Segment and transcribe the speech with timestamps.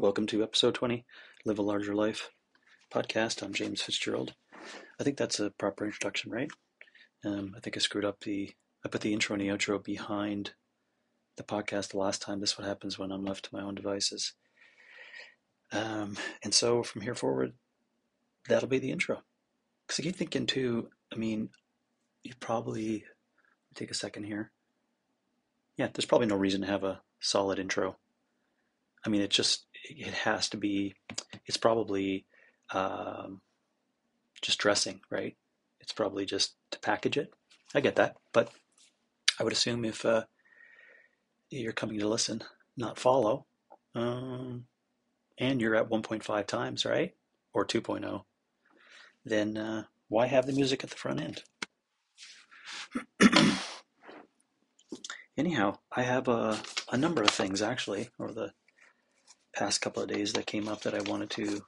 [0.00, 1.04] Welcome to episode 20,
[1.44, 2.30] Live a Larger Life
[2.88, 3.42] podcast.
[3.42, 4.32] I'm James Fitzgerald.
[5.00, 6.52] I think that's a proper introduction, right?
[7.24, 8.52] Um, I think I screwed up the,
[8.86, 10.52] I put the intro and the outro behind
[11.36, 12.38] the podcast the last time.
[12.38, 14.34] This is what happens when I'm left to my own devices.
[15.72, 17.54] Um, and so from here forward,
[18.48, 19.22] that'll be the intro.
[19.84, 21.48] Because I keep thinking too, I mean,
[22.22, 23.04] you probably,
[23.74, 24.52] take a second here.
[25.76, 27.96] Yeah, there's probably no reason to have a solid intro.
[29.04, 30.94] I mean, it just, it has to be,
[31.46, 32.26] it's probably
[32.72, 33.40] um,
[34.42, 35.36] just dressing, right?
[35.80, 37.32] It's probably just to package it.
[37.74, 38.16] I get that.
[38.32, 38.50] But
[39.38, 40.24] I would assume if uh,
[41.50, 42.42] you're coming to listen,
[42.76, 43.46] not follow,
[43.94, 44.66] um,
[45.38, 47.14] and you're at 1.5 times, right?
[47.52, 48.24] Or 2.0,
[49.24, 51.42] then uh, why have the music at the front end?
[55.36, 56.60] Anyhow, I have a,
[56.90, 58.52] a number of things actually over the
[59.54, 61.62] past couple of days that came up that I wanted to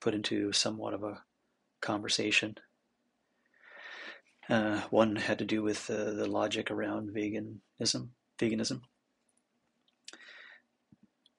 [0.00, 1.22] put into somewhat of a
[1.80, 2.56] conversation.
[4.48, 8.08] Uh, one had to do with uh, the logic around veganism.
[8.38, 8.80] Veganism.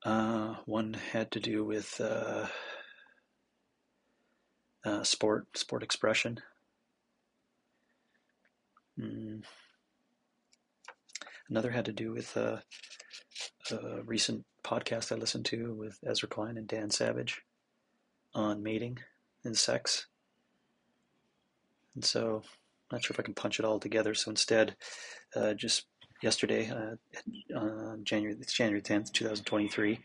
[0.03, 2.47] Uh, one had to do with uh,
[4.85, 6.39] uh, sport, sport expression.
[8.99, 9.43] Mm.
[11.49, 12.57] Another had to do with uh,
[13.71, 17.41] a recent podcast I listened to with Ezra Klein and Dan Savage
[18.33, 18.99] on mating
[19.43, 20.07] and sex.
[21.95, 22.43] And so,
[22.91, 24.13] I'm not sure if I can punch it all together.
[24.13, 24.75] So instead,
[25.35, 25.85] uh, just
[26.21, 26.95] yesterday, uh,
[27.57, 29.99] uh, January it's January tenth, two thousand twenty-three.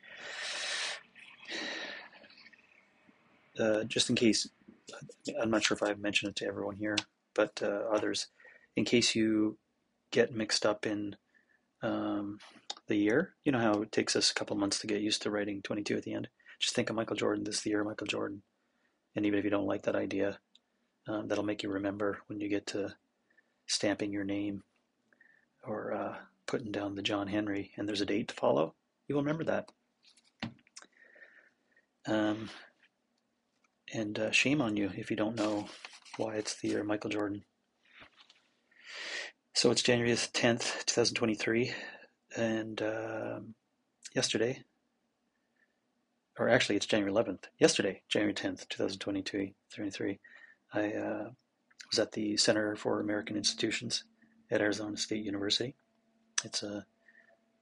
[3.59, 4.49] Uh, just in case,
[5.41, 6.97] I'm not sure if I've mentioned it to everyone here,
[7.35, 8.29] but uh, others,
[8.77, 9.59] in case you
[10.11, 11.17] get mixed up in
[11.83, 12.39] um,
[12.91, 15.31] the year, you know how it takes us a couple months to get used to
[15.31, 16.29] writing 22 at the end.
[16.59, 17.45] Just think of Michael Jordan.
[17.45, 18.43] This year Michael Jordan,
[19.17, 20.39] and even if you don't like that idea,
[21.09, 22.95] um, that'll make you remember when you get to
[23.67, 24.63] stamping your name
[25.65, 28.75] or uh, putting down the John Henry, and there's a date to follow.
[29.09, 29.71] You will remember that.
[32.07, 32.51] Um,
[33.95, 35.69] and uh, shame on you if you don't know
[36.17, 37.45] why it's the year Michael Jordan.
[39.55, 41.73] So it's January 10th, 2023,
[42.37, 43.55] and um,
[44.15, 44.63] yesterday,
[46.39, 50.19] or actually it's January 11th, yesterday, January 10th, 2022, 2023,
[50.73, 51.31] I uh,
[51.91, 54.05] was at the Center for American Institutions
[54.51, 55.75] at Arizona State University.
[56.45, 56.87] It's a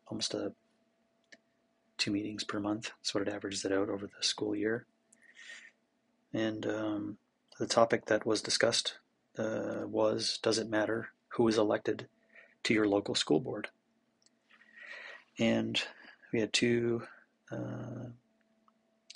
[0.06, 0.52] almost a
[1.96, 2.90] two meetings per month.
[2.98, 4.86] That's what it averages it out over the school year.
[6.32, 7.18] And um,
[7.58, 8.98] the topic that was discussed
[9.38, 12.08] uh, was Does it matter who is elected
[12.64, 13.68] to your local school board?
[15.38, 15.80] And
[16.32, 17.02] we had two
[17.50, 18.10] uh,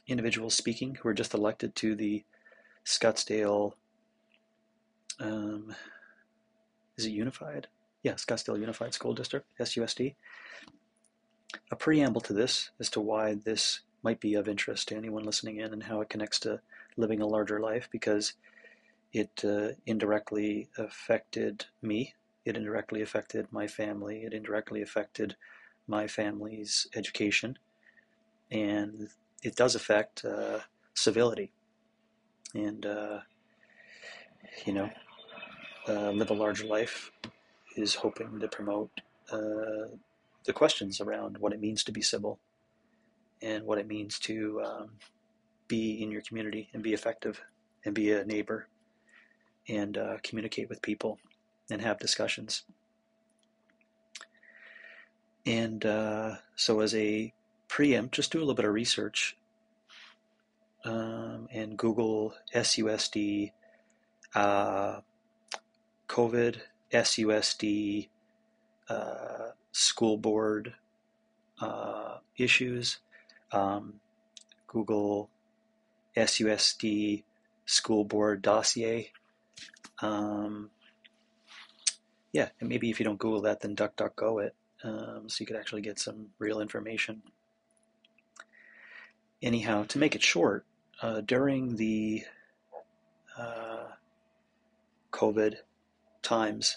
[0.07, 2.25] individuals speaking who were just elected to the
[2.85, 3.73] Scottsdale,
[5.21, 5.75] um,
[6.97, 7.69] is it Unified?
[8.03, 10.15] Yeah, Scottsdale Unified School District, SUSD.
[11.71, 15.59] A preamble to this as to why this might be of interest to anyone listening
[15.59, 16.61] in and how it connects to
[16.97, 18.35] living a larger life because
[19.13, 22.15] it uh, indirectly affected me.
[22.45, 24.25] It indirectly affected my family.
[24.25, 25.37] It indirectly affected
[25.87, 27.59] my family's education.
[28.51, 29.09] And
[29.43, 30.61] it does affect uh,
[30.95, 31.53] civility.
[32.55, 33.21] And, uh,
[34.67, 34.91] you know,
[35.89, 37.11] uh, Live a Larger Life
[37.77, 38.91] is hoping to promote
[39.31, 39.89] uh,
[40.45, 42.39] the questions around what it means to be civil
[43.41, 44.91] and what it means to um,
[45.69, 47.41] be in your community and be effective
[47.85, 48.69] and be a neighbor
[49.69, 51.19] and uh, communicate with people
[51.71, 52.65] and have discussions.
[55.45, 57.33] And uh, so, as a
[57.69, 59.37] preempt, just do a little bit of research
[60.85, 63.53] um, and Google SUSD
[64.35, 65.01] uh,
[66.09, 66.61] COVID
[66.93, 68.09] SUSD
[68.89, 70.75] uh, school board
[71.61, 72.99] uh, issues.
[73.51, 73.95] Um,
[74.67, 75.29] Google
[76.17, 77.25] SUSD
[77.67, 79.13] school board dossier.
[80.01, 80.71] Um,
[82.33, 85.57] yeah, and maybe if you don't Google that, then DuckDuckGo it, um, so you could
[85.57, 87.23] actually get some real information.
[89.41, 90.65] Anyhow, to make it short,
[91.01, 92.25] uh, during the
[93.37, 93.89] uh,
[95.13, 95.57] COVID
[96.23, 96.77] times,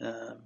[0.00, 0.38] um,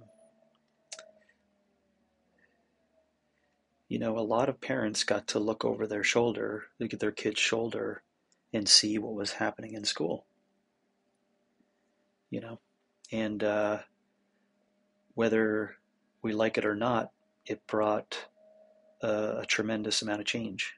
[3.87, 7.11] you know, a lot of parents got to look over their shoulder, look at their
[7.11, 8.01] kid's shoulder,
[8.53, 10.25] and see what was happening in school.
[12.29, 12.59] You know,
[13.11, 13.79] and uh,
[15.13, 15.77] whether
[16.25, 17.11] we like it or not,
[17.45, 18.25] it brought
[19.03, 20.73] a, a tremendous amount of change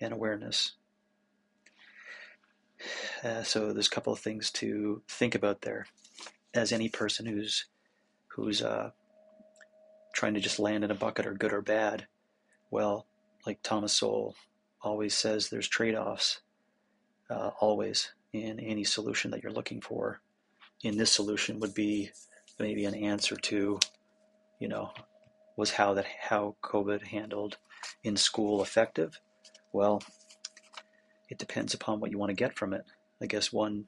[0.00, 0.74] and awareness.
[3.24, 5.86] Uh, so there's a couple of things to think about there.
[6.54, 7.66] As any person who's
[8.28, 8.90] who's uh,
[10.14, 12.06] trying to just land in a bucket or good or bad,
[12.70, 13.06] well,
[13.44, 14.36] like Thomas Sowell
[14.80, 16.40] always says, there's trade-offs
[17.28, 20.20] uh, always in any solution that you're looking for.
[20.84, 22.10] In this solution would be
[22.60, 23.80] maybe an answer to,
[24.62, 24.92] you know,
[25.56, 27.58] was how that how COVID handled
[28.04, 29.18] in school effective?
[29.72, 30.00] Well,
[31.28, 32.84] it depends upon what you want to get from it.
[33.20, 33.86] I guess one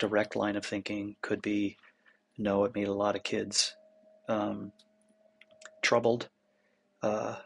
[0.00, 1.76] direct line of thinking could be
[2.36, 3.76] no, it made a lot of kids
[4.28, 4.72] um,
[5.80, 6.28] troubled.
[7.00, 7.36] Uh,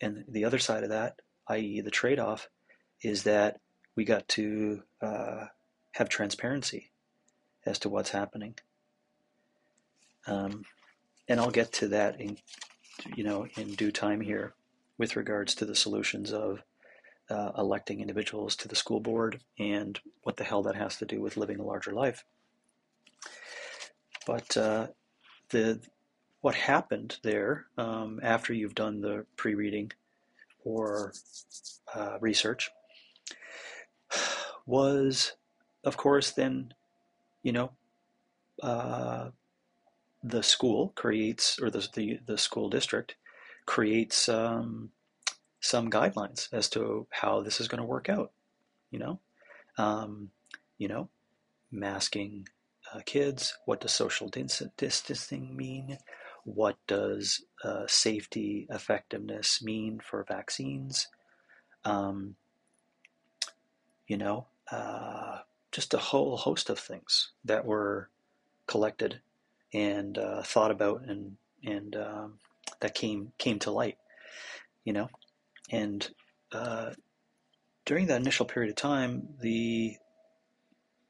[0.00, 2.48] and the other side of that, i.e., the trade off,
[3.02, 3.60] is that
[3.94, 5.44] we got to uh,
[5.92, 6.92] have transparency
[7.66, 8.54] as to what's happening.
[10.26, 10.64] Um,
[11.28, 12.38] and I'll get to that in,
[13.16, 14.54] you know, in due time here
[14.98, 16.62] with regards to the solutions of
[17.30, 21.20] uh, electing individuals to the school board and what the hell that has to do
[21.20, 22.24] with living a larger life.
[24.26, 24.86] But uh,
[25.50, 25.80] the
[26.40, 29.92] what happened there um, after you've done the pre-reading
[30.62, 31.14] or
[31.94, 32.70] uh, research
[34.66, 35.32] was,
[35.84, 36.74] of course, then
[37.42, 37.70] you know
[38.62, 39.30] uh,
[40.24, 43.14] the school creates or the the, the school district
[43.66, 44.90] creates um,
[45.60, 48.32] some guidelines as to how this is going to work out.
[48.90, 49.20] You know,
[49.76, 50.30] um,
[50.78, 51.08] you know,
[51.70, 52.48] masking
[52.92, 53.56] uh, kids.
[53.66, 54.30] What does social
[54.76, 55.98] distancing mean?
[56.44, 61.08] What does uh, safety effectiveness mean for vaccines?
[61.84, 62.36] Um,
[64.06, 65.38] you know, uh,
[65.72, 68.08] just a whole host of things that were
[68.66, 69.20] collected
[69.74, 72.38] and uh, thought about and and um,
[72.80, 73.98] that came came to light.
[74.84, 75.08] You know,
[75.70, 76.08] and
[76.52, 76.90] uh,
[77.84, 79.96] during that initial period of time, the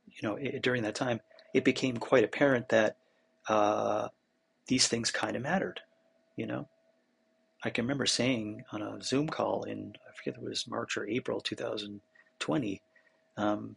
[0.07, 1.21] you know it, during that time,
[1.53, 2.97] it became quite apparent that
[3.49, 4.09] uh,
[4.67, 5.81] these things kind of mattered.
[6.37, 6.69] You know,
[7.63, 11.07] I can remember saying on a Zoom call in I forget it was March or
[11.07, 12.83] April 2020.
[13.37, 13.77] Um,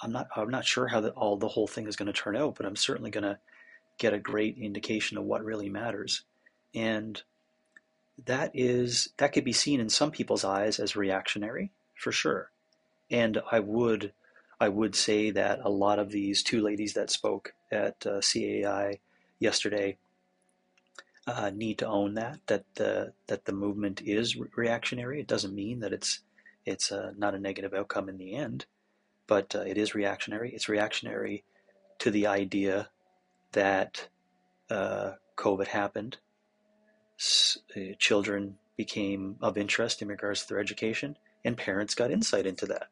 [0.00, 2.36] I'm not I'm not sure how the, all the whole thing is going to turn
[2.36, 3.38] out, but I'm certainly going to
[3.98, 6.22] get a great indication of what really matters.
[6.74, 7.22] And
[8.24, 12.50] that is that could be seen in some people's eyes as reactionary for sure.
[13.10, 14.12] And i would
[14.60, 19.00] i would say that a lot of these two ladies that spoke at uh, cai
[19.38, 19.96] yesterday
[21.26, 25.20] uh, need to own that that the that the movement is re- reactionary.
[25.20, 26.20] It doesn't mean that it's
[26.64, 28.66] it's uh, not a negative outcome in the end
[29.26, 30.52] but uh, it is reactionary.
[30.54, 31.44] It's reactionary
[32.00, 32.90] to the idea
[33.52, 34.08] that
[34.70, 36.18] uh, covid happened
[37.76, 42.66] uh, children became of interest in regards to their education, and parents got insight into
[42.66, 42.88] that.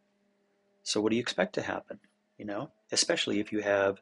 [0.82, 1.98] So, what do you expect to happen?
[2.38, 4.00] You know, especially if you have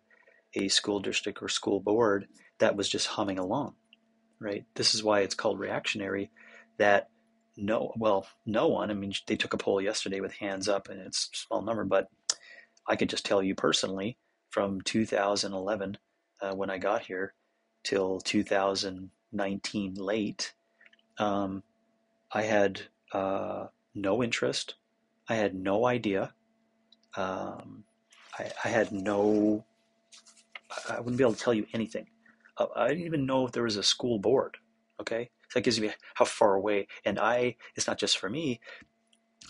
[0.55, 2.29] a school district or school board
[2.59, 3.75] that was just humming along,
[4.41, 4.65] right?
[4.75, 6.31] This is why it's called reactionary.
[6.79, 7.09] That
[7.57, 8.91] no, well, no one.
[8.91, 11.85] I mean, they took a poll yesterday with hands up, and it's a small number,
[11.85, 12.09] but
[12.87, 14.19] I could just tell you personally
[14.51, 15.99] from 2011
[16.41, 17.35] uh, when I got here
[17.83, 20.55] till 2019 late,
[21.19, 21.63] um,
[22.33, 22.83] I had
[23.13, 24.75] uh, no interest.
[25.29, 26.33] I had no idea.
[27.17, 27.85] Um,
[28.39, 29.65] I, I, had no,
[30.89, 32.07] I wouldn't be able to tell you anything.
[32.57, 34.57] Uh, I didn't even know if there was a school board.
[35.01, 35.31] Okay.
[35.49, 36.89] So that gives you how far away.
[37.05, 38.61] And I, it's not just for me,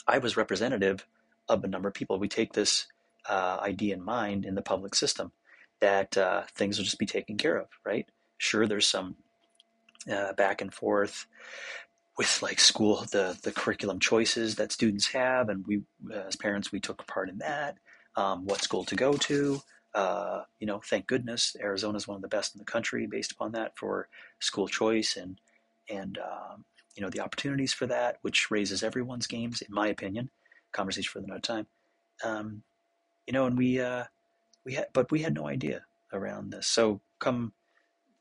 [0.07, 1.07] I was representative
[1.49, 2.19] of a number of people.
[2.19, 2.87] We take this
[3.29, 5.33] uh, idea in mind in the public system
[5.81, 8.07] that uh, things will just be taken care of, right?
[8.39, 9.17] Sure, there's some
[10.11, 11.27] uh, back and forth
[12.17, 15.83] with like school the the curriculum choices that students have and we
[16.13, 17.77] as parents we took part in that
[18.17, 19.61] um, what school to go to
[19.95, 23.33] uh, you know thank goodness arizona is one of the best in the country based
[23.33, 24.09] upon that for
[24.41, 25.41] school choice and
[25.89, 26.65] and um,
[26.97, 30.29] you know the opportunities for that which raises everyone's games in my opinion
[30.73, 31.67] conversation for another time
[32.25, 32.63] um,
[33.27, 34.05] you know and we uh,
[34.69, 35.83] we had but we had no idea
[36.13, 36.67] around this.
[36.67, 37.53] So come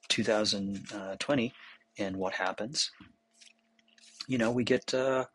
[0.08, 1.54] 2020
[2.00, 2.92] and what happens
[4.28, 5.26] you know we get uh,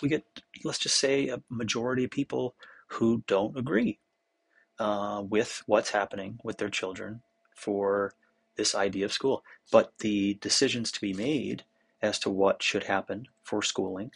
[0.00, 0.22] we get
[0.62, 2.54] let's just say a majority of people
[2.86, 3.98] who don't agree
[4.78, 7.20] uh, with what's happening with their children
[7.56, 8.14] for
[8.56, 9.42] this idea of school.
[9.72, 11.64] But the decisions to be made
[12.00, 14.12] as to what should happen for schooling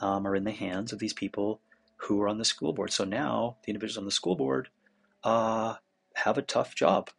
[0.00, 1.60] um, are in the hands of these people
[1.96, 2.92] who are on the school board.
[2.92, 4.68] So now the individuals on the school board
[5.24, 5.74] uh,
[6.14, 7.10] have a tough job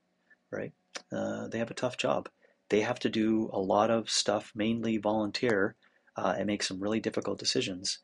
[0.52, 0.74] right
[1.12, 2.30] uh, they have a tough job
[2.70, 5.76] they have to do a lot of stuff, mainly volunteer,
[6.16, 8.00] uh, and make some really difficult decisions.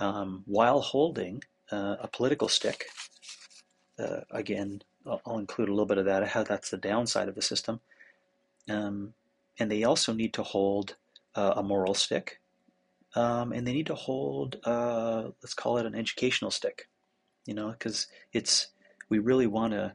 [0.00, 2.86] um, while holding uh, a political stick.
[3.98, 7.34] Uh, again, I'll, I'll, include a little bit of that, how that's the downside of
[7.34, 7.80] the system.
[8.68, 9.14] Um,
[9.58, 10.96] and they also need to hold
[11.36, 12.40] uh, a moral stick,
[13.14, 16.88] um, and they need to hold, let's call it an educational stick,
[17.46, 18.68] you know, because it's
[19.12, 19.94] we really want to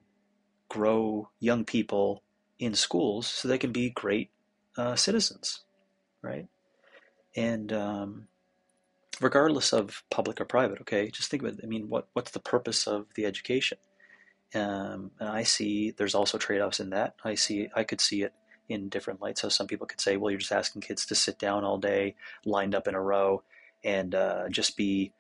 [0.69, 2.21] grow young people
[2.59, 4.29] in schools so they can be great
[4.77, 5.61] uh, citizens,
[6.21, 6.45] right?
[7.35, 8.27] And um,
[9.19, 11.61] regardless of public or private, okay, just think about it.
[11.63, 13.79] I mean, what what's the purpose of the education?
[14.53, 17.15] Um, and I see there's also trade-offs in that.
[17.23, 18.33] I see I could see it
[18.69, 19.41] in different lights.
[19.41, 22.13] So some people could say, well, you're just asking kids to sit down all day,
[22.45, 23.41] lined up in a row,
[23.83, 25.11] and uh, just be,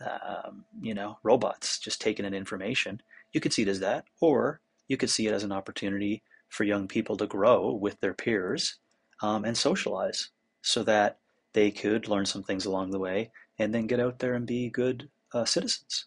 [0.00, 3.00] um, you know, robots, just taking in information.
[3.36, 6.64] You could see it as that, or you could see it as an opportunity for
[6.64, 8.78] young people to grow with their peers
[9.20, 10.30] um, and socialize,
[10.62, 11.18] so that
[11.52, 14.70] they could learn some things along the way and then get out there and be
[14.70, 16.06] good uh, citizens.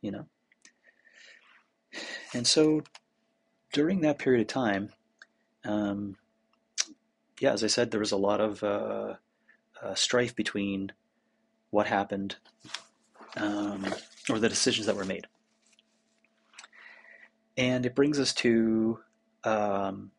[0.00, 0.26] You know.
[2.32, 2.80] And so
[3.74, 4.88] during that period of time,
[5.66, 6.16] um,
[7.38, 9.14] yeah, as I said, there was a lot of uh,
[9.82, 10.90] uh, strife between
[11.68, 12.36] what happened
[13.36, 13.84] um,
[14.30, 15.26] or the decisions that were made.
[17.56, 18.98] And it brings us to
[19.44, 20.10] um,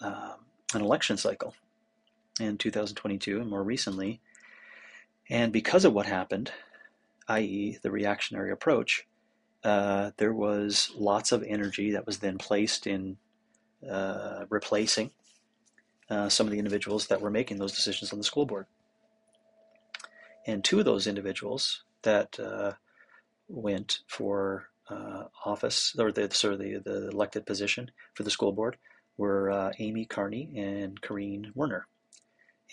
[0.00, 0.34] um
[0.74, 1.54] an election cycle
[2.40, 4.20] in 2022 and more recently.
[5.30, 6.52] And because of what happened,
[7.28, 9.06] i.e., the reactionary approach,
[9.64, 13.16] uh, there was lots of energy that was then placed in
[13.88, 15.10] uh, replacing
[16.10, 18.66] uh, some of the individuals that were making those decisions on the school board.
[20.46, 22.72] And two of those individuals that uh,
[23.48, 28.52] went for uh, office, or the, sort of the, the elected position for the school
[28.52, 28.76] board,
[29.16, 31.86] were uh, Amy Carney and Carine Werner.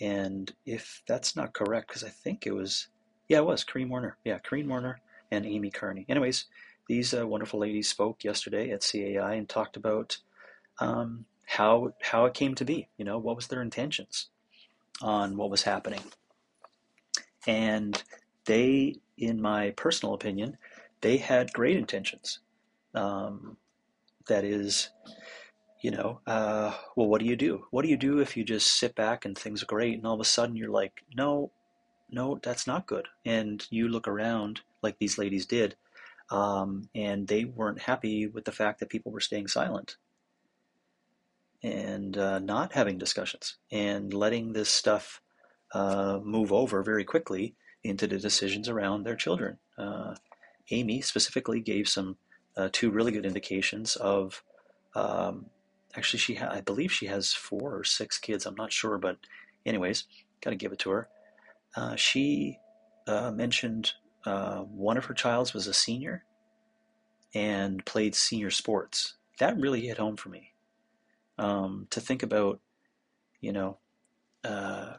[0.00, 2.88] And if that's not correct, because I think it was,
[3.28, 4.16] yeah, it was Carine Werner.
[4.24, 6.04] Yeah, Carine Werner and Amy Carney.
[6.08, 6.46] Anyways,
[6.88, 10.18] these uh, wonderful ladies spoke yesterday at CAI and talked about
[10.78, 12.88] um, how how it came to be.
[12.96, 14.28] You know, what was their intentions
[15.02, 16.00] on what was happening,
[17.46, 18.02] and
[18.44, 20.58] they, in my personal opinion,
[21.06, 22.40] they had great intentions.
[22.92, 23.56] Um,
[24.26, 24.90] that is,
[25.80, 27.64] you know, uh, well, what do you do?
[27.70, 30.14] What do you do if you just sit back and things are great, and all
[30.14, 31.52] of a sudden you're like, no,
[32.10, 35.76] no, that's not good, and you look around like these ladies did.
[36.28, 39.98] Um, and they weren't happy with the fact that people were staying silent
[41.62, 45.20] and uh, not having discussions and letting this stuff
[45.72, 49.58] uh, move over very quickly into the decisions around their children.
[49.78, 50.16] Uh,
[50.70, 52.16] Amy specifically gave some
[52.56, 54.42] uh, two really good indications of.
[54.94, 55.46] Um,
[55.94, 58.46] actually, she ha- I believe she has four or six kids.
[58.46, 59.18] I'm not sure, but
[59.64, 60.04] anyways,
[60.40, 61.08] got to give it to her.
[61.76, 62.58] Uh, she
[63.06, 63.92] uh, mentioned
[64.24, 66.24] one of her childs was a senior
[67.34, 69.14] and played senior sports.
[69.38, 70.52] That really hit home for me
[71.38, 72.60] um, to think about,
[73.40, 73.78] you know,
[74.42, 74.94] uh,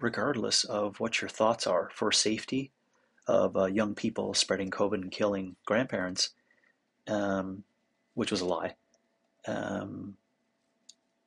[0.00, 2.72] regardless of what your thoughts are for safety
[3.28, 6.30] of uh, young people spreading COVID and killing grandparents,
[7.06, 7.62] um,
[8.14, 8.74] which was a lie,
[9.46, 10.16] um,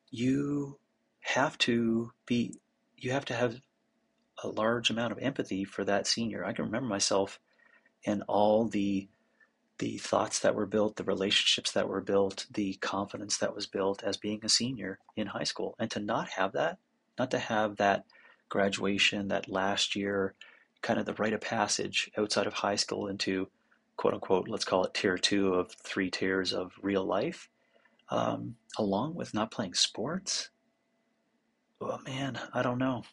[0.10, 0.78] you
[1.22, 2.56] have to be,
[2.98, 3.62] you have to have
[4.44, 6.44] a large amount of empathy for that senior.
[6.44, 7.40] I can remember myself
[8.06, 9.08] and all the
[9.78, 14.04] the thoughts that were built, the relationships that were built, the confidence that was built
[14.04, 15.74] as being a senior in high school.
[15.80, 16.78] And to not have that,
[17.18, 18.06] not to have that
[18.48, 20.36] graduation, that last year,
[20.82, 23.48] kind of the rite of passage outside of high school into
[23.98, 27.50] quote unquote, let's call it tier two of three tiers of real life,
[28.10, 30.50] um, along with not playing sports.
[31.80, 33.04] Oh man, I don't know.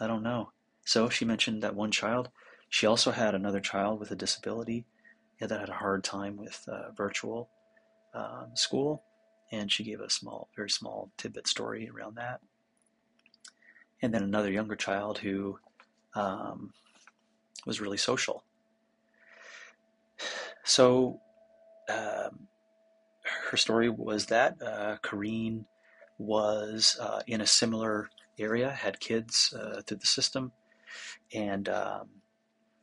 [0.00, 0.52] I don't know.
[0.84, 2.30] So she mentioned that one child.
[2.68, 4.84] She also had another child with a disability
[5.40, 7.50] yeah, that had a hard time with uh, virtual
[8.14, 9.02] um, school,
[9.50, 12.40] and she gave a small, very small tidbit story around that.
[14.02, 15.58] And then another younger child who
[16.14, 16.72] um,
[17.66, 18.44] was really social.
[20.64, 21.20] So
[21.88, 22.46] um,
[23.50, 25.66] her story was that uh, Carine
[26.18, 30.52] was uh, in a similar area, had kids uh, through the system,
[31.34, 32.08] and um,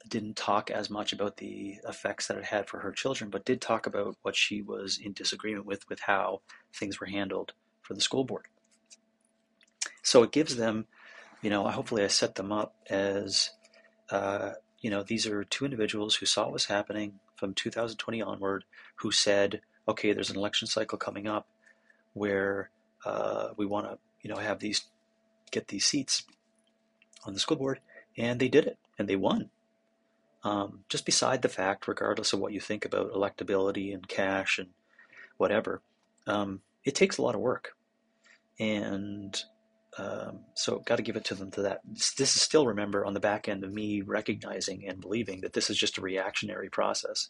[0.08, 3.62] didn't talk as much about the effects that it had for her children, but did
[3.62, 6.42] talk about what she was in disagreement with, with how
[6.74, 8.46] things were handled for the school board.
[10.04, 10.86] So it gives them,
[11.42, 13.52] you know, hopefully I set them up as,
[14.10, 18.66] uh, you know, these are two individuals who saw what was happening from 2020 onward,
[18.98, 21.48] who said, okay, there's an election cycle coming up
[22.14, 22.70] where
[23.06, 24.86] uh, we want to, you know, have these,
[25.52, 26.24] get these seats
[27.26, 27.80] on the school board
[28.18, 29.50] and they did it, and they won.
[30.44, 34.70] Um, just beside the fact, regardless of what you think about electability and cash and
[35.38, 35.82] whatever,
[36.26, 37.76] um, it takes a lot of work.
[38.60, 39.40] And
[39.98, 41.82] um, so, got to give it to them to that.
[41.86, 45.72] This is still, remember, on the back end of me recognizing and believing that this
[45.72, 47.30] is just a reactionary process.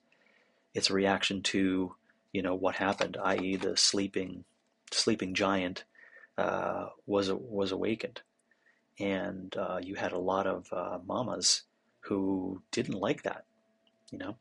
[0.73, 1.95] It's a reaction to,
[2.33, 4.43] you know, what happened, i.e., the sleeping,
[4.91, 5.85] sleeping giant
[6.37, 8.21] uh, was was awakened,
[8.99, 11.63] and uh, you had a lot of uh, mamas
[12.01, 13.45] who didn't like that,
[14.11, 14.35] you know.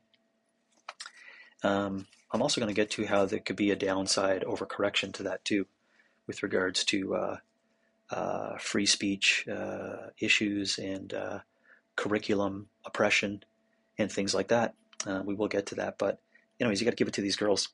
[1.63, 5.23] Um, I'm also going to get to how there could be a downside overcorrection to
[5.23, 5.65] that too,
[6.27, 7.15] with regards to
[8.09, 11.39] uh, free speech uh, issues and uh,
[11.95, 13.43] curriculum oppression
[13.97, 14.75] and things like that.
[15.05, 16.19] Uh, we will get to that, but
[16.59, 17.69] anyways, you got to give it to these girls.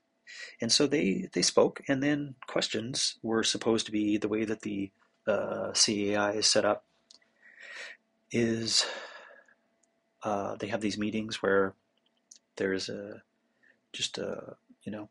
[0.61, 4.61] And so they they spoke, and then questions were supposed to be the way that
[4.61, 4.91] the
[5.27, 6.85] uh, CAI is set up.
[8.31, 8.85] Is
[10.23, 11.75] uh, they have these meetings where
[12.55, 13.21] there's a
[13.91, 15.09] just a you know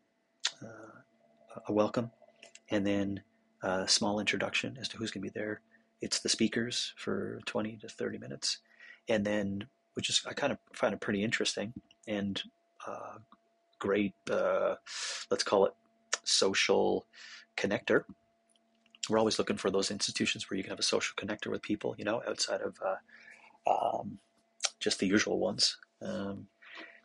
[1.67, 2.11] a welcome,
[2.69, 3.21] and then
[3.63, 5.61] a small introduction as to who's going to be there.
[6.01, 8.59] It's the speakers for 20 to 30 minutes,
[9.07, 11.73] and then which is I kind of find it pretty interesting
[12.07, 12.41] and
[12.85, 13.17] uh,
[13.79, 14.13] great.
[14.29, 14.75] Uh,
[15.31, 15.73] let's call it
[16.23, 17.05] social
[17.55, 18.03] connector.
[19.09, 21.95] We're always looking for those institutions where you can have a social connector with people,
[21.97, 24.19] you know, outside of uh, um,
[24.79, 25.77] just the usual ones.
[26.01, 26.47] Um,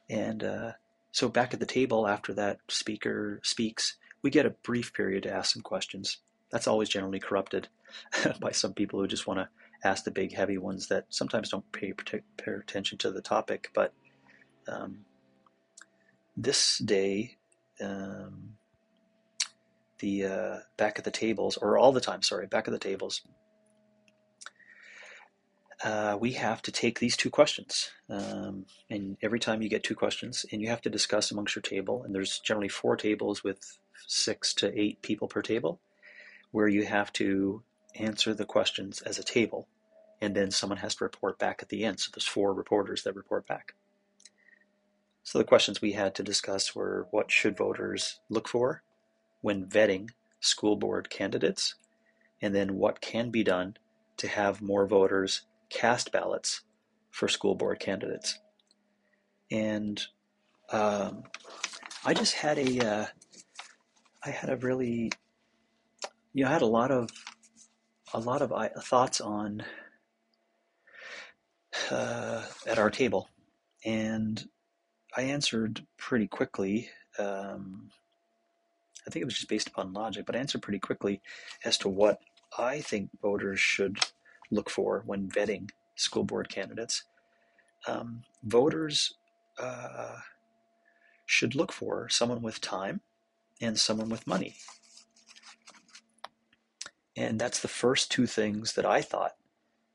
[0.08, 0.72] and uh,
[1.12, 5.32] so back at the table after that speaker speaks, we get a brief period to
[5.32, 6.18] ask some questions
[6.50, 7.69] that's always generally corrupted
[8.40, 9.49] by some people who just want to
[9.85, 13.71] ask the big heavy ones that sometimes don't pay, pay attention to the topic.
[13.75, 13.93] But
[14.67, 15.05] um,
[16.37, 17.37] this day,
[17.81, 18.55] um,
[19.99, 23.23] the uh, back at the tables, or all the time, sorry, back at the tables,
[25.85, 27.90] uh, we have to take these two questions.
[28.09, 31.63] Um, and every time you get two questions, and you have to discuss amongst your
[31.63, 35.80] table, and there's generally four tables with six to eight people per table
[36.50, 37.63] where you have to
[37.95, 39.69] answer the questions as a table,
[40.21, 42.00] and then someone has to report back at the end.
[42.00, 43.75] So there's four reporters that report back.
[45.23, 48.82] So the questions we had to discuss were what should voters look for
[49.43, 51.75] when vetting school board candidates,
[52.41, 53.76] and then what can be done
[54.17, 56.63] to have more voters cast ballots
[57.11, 58.39] for school board candidates.
[59.50, 60.00] And
[60.71, 61.25] um,
[62.04, 63.06] I just had a, uh,
[64.25, 65.11] I had a really
[66.38, 67.10] you know, I had a lot of
[68.14, 69.64] a lot of uh, thoughts on
[71.90, 73.28] uh, at our table,
[73.84, 74.48] and
[75.16, 76.90] I answered pretty quickly.
[77.18, 77.90] Um,
[79.04, 81.20] I think it was just based upon logic, but I answered pretty quickly
[81.64, 82.20] as to what
[82.56, 83.98] I think voters should
[84.52, 87.02] look for when vetting school board candidates.
[87.88, 89.12] Um, voters
[89.58, 90.18] uh,
[91.26, 93.00] should look for someone with time
[93.60, 94.54] and someone with money
[97.19, 99.33] and that's the first two things that I thought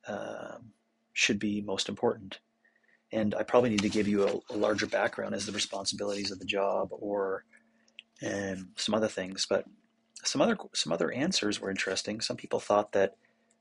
[0.07, 0.73] um,
[1.13, 2.39] should be most important.
[3.13, 6.39] And I probably need to give you a, a, larger background as the responsibilities of
[6.39, 7.45] the job or
[8.25, 9.45] um, some other things.
[9.49, 9.65] But
[10.25, 12.19] some other some other answers were interesting.
[12.19, 13.15] Some people thought that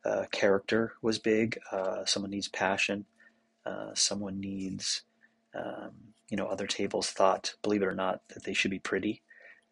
[0.04, 1.58] uh, character was big.
[1.70, 3.04] Uh, someone needs passion.
[3.64, 5.02] Uh, someone needs,
[5.54, 5.92] um,
[6.28, 9.22] you know, other tables thought, believe it or not, that they should be pretty.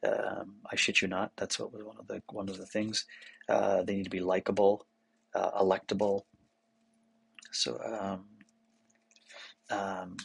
[0.06, 1.32] Um, I shit you not.
[1.36, 3.04] That's what was one of the one of the things.
[3.48, 4.86] Uh, they need to be likable,
[5.34, 6.22] uh, electable.
[7.52, 8.26] So um,
[9.70, 10.16] um,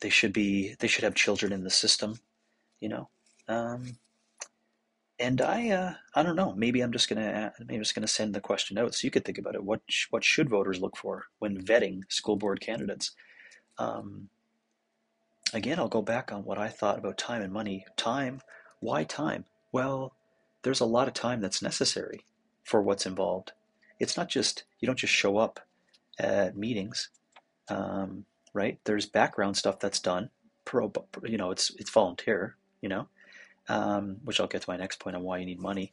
[0.00, 0.76] they should be.
[0.78, 2.18] They should have children in the system.
[2.80, 3.08] You know.
[3.48, 3.98] Um,
[5.20, 6.54] and I, uh, I don't know.
[6.56, 9.24] Maybe I'm just gonna, maybe I'm just gonna send the question out so you could
[9.24, 9.64] think about it.
[9.64, 13.12] What, what should voters look for when vetting school board candidates?
[13.78, 14.28] Um,
[15.52, 17.84] again, I'll go back on what I thought about time and money.
[17.96, 18.40] Time
[18.80, 19.44] why time?
[19.72, 20.14] Well,
[20.62, 22.24] there's a lot of time that's necessary
[22.64, 23.52] for what's involved.
[23.98, 25.60] It's not just, you don't just show up
[26.18, 27.10] at meetings,
[27.68, 28.78] um, right?
[28.84, 30.30] There's background stuff that's done.
[30.64, 30.92] Pro,
[31.24, 33.08] you know, it's it's volunteer, you know,
[33.68, 35.92] um, which I'll get to my next point on why you need money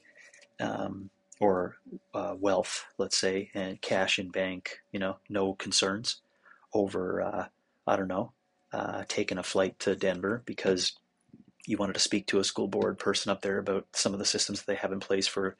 [0.60, 1.78] um, or
[2.14, 4.82] uh, wealth, let's say, and cash in bank.
[4.92, 6.18] You know, no concerns
[6.74, 7.46] over uh,
[7.88, 8.34] I don't know
[8.76, 10.94] uh, taking a flight to Denver because
[11.68, 14.26] you wanted to speak to a school board person up there about some of the
[14.26, 15.58] systems that they have in place for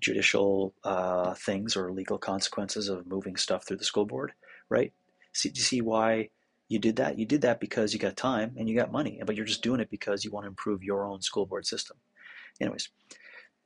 [0.00, 4.32] judicial uh, things or legal consequences of moving stuff through the school board,
[4.68, 4.92] right?
[5.32, 6.30] See, you see why
[6.68, 7.18] you did that?
[7.18, 9.80] You did that because you got time and you got money, but you're just doing
[9.80, 11.96] it because you want to improve your own school board system.
[12.60, 12.88] Anyways,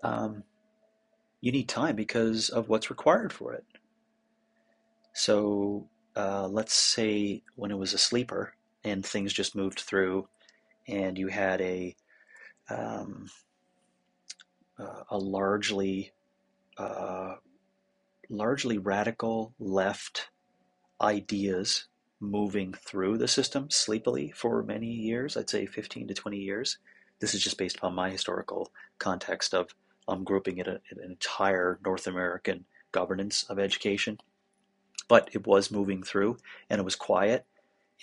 [0.03, 0.43] um,
[1.41, 3.65] you need time because of what's required for it.
[5.13, 10.29] So uh, let's say when it was a sleeper and things just moved through,
[10.89, 11.97] and you had a
[12.69, 13.29] um,
[14.79, 16.13] uh, a largely
[16.77, 17.37] uh,
[18.29, 20.29] largely radical left
[21.01, 21.87] ideas
[22.21, 25.37] moving through the system sleepily for many years.
[25.37, 26.79] I'd say 15 to 20 years.
[27.21, 29.75] This is just based upon my historical context of
[30.09, 34.19] um, grouping it an entire North American governance of education.
[35.09, 36.39] But it was moving through,
[36.71, 37.45] and it was quiet,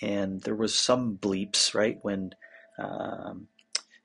[0.00, 2.34] and there was some bleeps, right, when
[2.78, 3.48] um,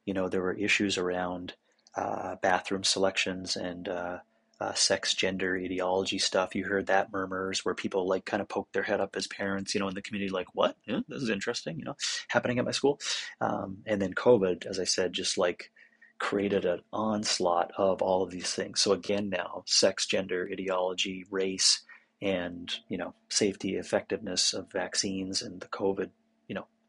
[0.05, 1.53] you know there were issues around
[1.95, 4.19] uh, bathroom selections and uh,
[4.59, 6.55] uh, sex, gender, ideology stuff.
[6.55, 9.73] You heard that murmurs where people like kind of poke their head up as parents,
[9.73, 10.75] you know, in the community, like, what?
[10.85, 11.95] Yeah, this is interesting, you know,
[12.27, 12.99] happening at my school.
[13.39, 15.71] Um, and then COVID, as I said, just like
[16.19, 18.81] created an onslaught of all of these things.
[18.81, 21.81] So again, now sex, gender, ideology, race,
[22.19, 26.09] and you know, safety, effectiveness of vaccines and the COVID,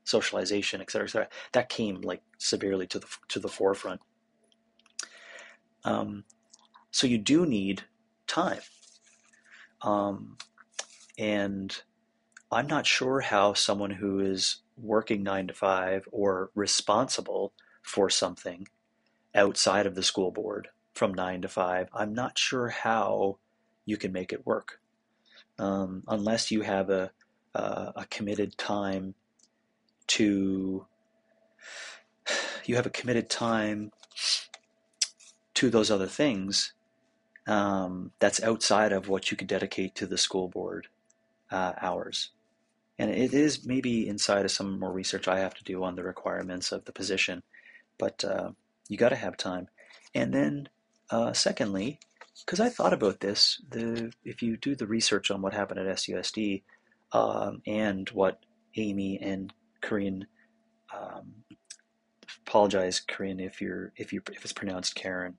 [0.09, 1.29] socialization, et cetera, et cetera.
[1.53, 4.01] That came like severely to the to the forefront.
[5.85, 6.25] Um,
[6.91, 7.83] so you do need
[8.27, 8.61] time.
[9.83, 10.37] Um,
[11.19, 11.77] and
[12.51, 18.67] I'm not sure how someone who is working nine to five or responsible for something
[19.35, 23.39] outside of the school board from nine to five, I'm not sure how
[23.85, 24.81] you can make it work
[25.59, 27.11] um, unless you have a,
[27.55, 29.15] a, a committed time
[30.09, 30.87] to
[32.65, 33.93] you have a committed time
[35.55, 36.73] to those other things
[37.47, 40.87] um, that's outside of what you could dedicate to the school board
[41.51, 42.31] uh, hours.
[42.99, 46.03] And it is maybe inside of some more research I have to do on the
[46.03, 47.43] requirements of the position,
[47.97, 48.51] but uh,
[48.89, 49.69] you got to have time.
[50.15, 50.69] And then,
[51.11, 52.01] uh, secondly,
[52.45, 55.97] because I thought about this, the if you do the research on what happened at
[55.97, 56.63] SUSD
[57.13, 58.41] um, and what
[58.77, 60.27] Amy and Corinne
[60.95, 61.33] um,
[62.47, 65.37] apologize, Corinne, if you're if you if it's pronounced Karen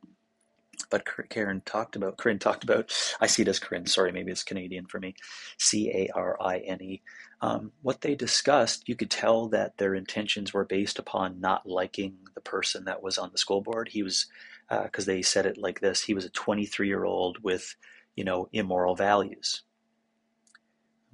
[0.89, 4.43] but Karen talked about, Corinne talked about, I see it as Corinne, sorry, maybe it's
[4.43, 5.15] Canadian for me,
[5.58, 7.02] C A R I N E.
[7.41, 12.17] Um, what they discussed, you could tell that their intentions were based upon not liking
[12.36, 13.89] the person that was on the school board.
[13.89, 14.28] He was,
[14.69, 17.75] because uh, they said it like this, he was a 23 year old with,
[18.15, 19.63] you know, immoral values.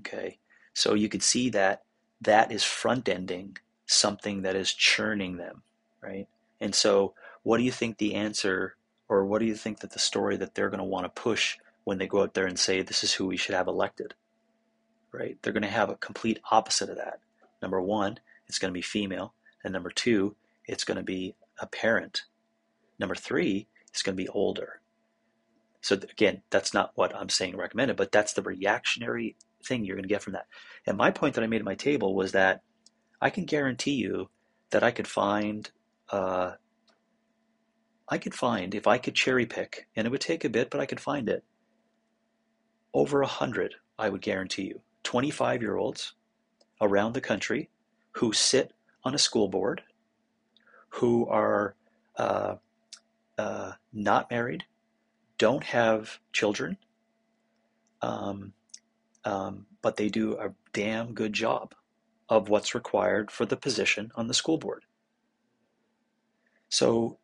[0.01, 0.39] Okay,
[0.73, 1.84] so you could see that
[2.25, 5.61] that is front ending something that is churning them,
[6.01, 6.27] right?
[6.59, 8.75] And so, what do you think the answer
[9.07, 11.57] or what do you think that the story that they're going to want to push
[11.83, 14.15] when they go out there and say this is who we should have elected?
[15.11, 15.37] Right?
[15.41, 17.19] They're going to have a complete opposite of that.
[17.61, 19.33] Number one, it's going to be female,
[19.63, 20.35] and number two,
[20.67, 22.23] it's going to be a parent.
[22.99, 24.81] Number three, it's going to be older.
[25.81, 30.03] So again, that's not what I'm saying recommended, but that's the reactionary thing you're going
[30.03, 30.47] to get from that.
[30.85, 32.61] And my point that I made at my table was that
[33.21, 34.29] I can guarantee you
[34.71, 35.69] that I could find
[36.09, 36.51] uh,
[38.07, 40.79] I could find, if I could cherry pick, and it would take a bit, but
[40.79, 41.43] I could find it,
[42.93, 46.13] over a hundred, I would guarantee you, 25 year olds
[46.79, 47.69] around the country
[48.11, 48.73] who sit
[49.03, 49.81] on a school board,
[50.89, 51.75] who are
[52.17, 52.55] uh,
[53.37, 54.63] uh, not married,
[55.37, 56.77] don't have children,
[58.01, 58.53] um,
[59.25, 61.73] um, but they do a damn good job
[62.29, 64.83] of what's required for the position on the school board.
[66.69, 67.19] So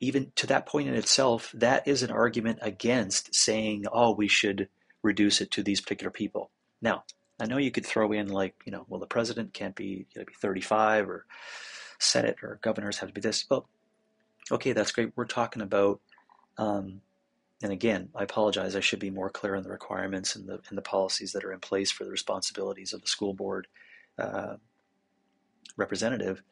[0.00, 4.68] even to that point in itself, that is an argument against saying, oh, we should
[5.02, 6.50] reduce it to these particular people.
[6.82, 7.04] Now,
[7.40, 10.20] I know you could throw in like, you know, well, the president can't be, you
[10.20, 11.26] know, be 35 or
[11.98, 13.46] Senate or governors have to be this.
[13.50, 13.68] Well,
[14.50, 15.12] okay, that's great.
[15.16, 16.00] We're talking about,
[16.58, 17.00] um,
[17.62, 18.76] and again, I apologize.
[18.76, 21.52] I should be more clear on the requirements and the and the policies that are
[21.52, 23.66] in place for the responsibilities of the school board
[24.18, 24.56] uh,
[25.76, 26.42] representative.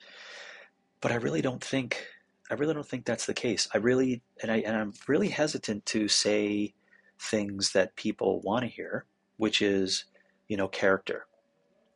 [1.01, 2.07] But I really don't think
[2.51, 3.69] I really don't think that's the case.
[3.73, 6.75] I really, and I and I'm really hesitant to say
[7.21, 9.07] things that people want to hear,
[9.39, 10.05] which is,
[10.49, 11.27] you know, character,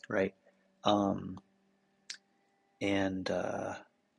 [0.09, 0.35] right?
[0.85, 1.39] Um,
[2.81, 3.75] and uh,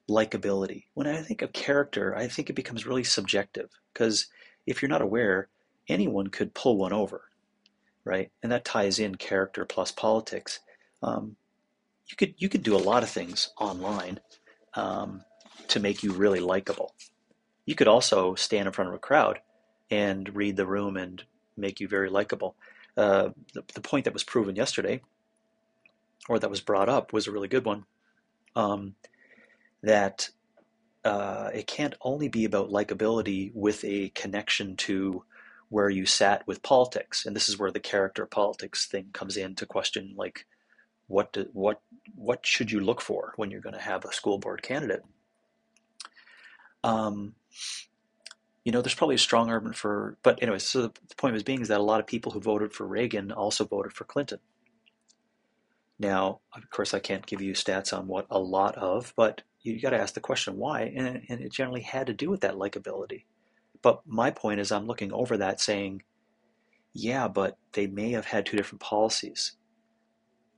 [0.10, 0.86] likability.
[0.93, 4.28] When I think of character, I think it becomes really subjective because
[4.69, 5.49] if you're not aware,
[5.88, 7.23] anyone could pull one over,
[8.05, 8.32] right?
[8.41, 10.60] And that ties in character plus politics.
[11.03, 11.36] Um,
[12.08, 14.19] you could you could do a lot of things online.
[14.73, 15.23] Um,
[15.69, 16.93] to make you really likable.
[17.65, 19.39] You could also stand in front of a crowd
[19.89, 21.23] and read the room and
[21.55, 22.55] make you very likable.
[22.97, 25.01] Uh, the, the, point that was proven yesterday,
[26.27, 27.86] or that was brought up, was a really good one.
[28.55, 28.95] Um,
[29.84, 30.29] that
[31.04, 35.24] uh, it can't only be about likability with a connection to
[35.70, 39.56] where you sat with politics, and this is where the character politics thing comes in
[39.56, 40.46] to question like
[41.08, 41.82] what do, what
[42.16, 45.04] what should you look for when you're going to have a school board candidate?
[46.84, 47.36] Um,
[48.64, 51.44] you know, there's probably a strong argument for, but anyway, so the, the point was
[51.44, 54.40] being is that a lot of people who voted for Reagan also voted for Clinton.
[55.98, 59.80] Now, of course, I can't give you stats on what a lot of, but you
[59.82, 62.56] got to ask the question why, and, and it generally had to do with that
[62.56, 63.26] likability.
[63.82, 66.04] But my point is, I'm looking over that saying,
[66.93, 69.54] yeah, but they may have had two different policies,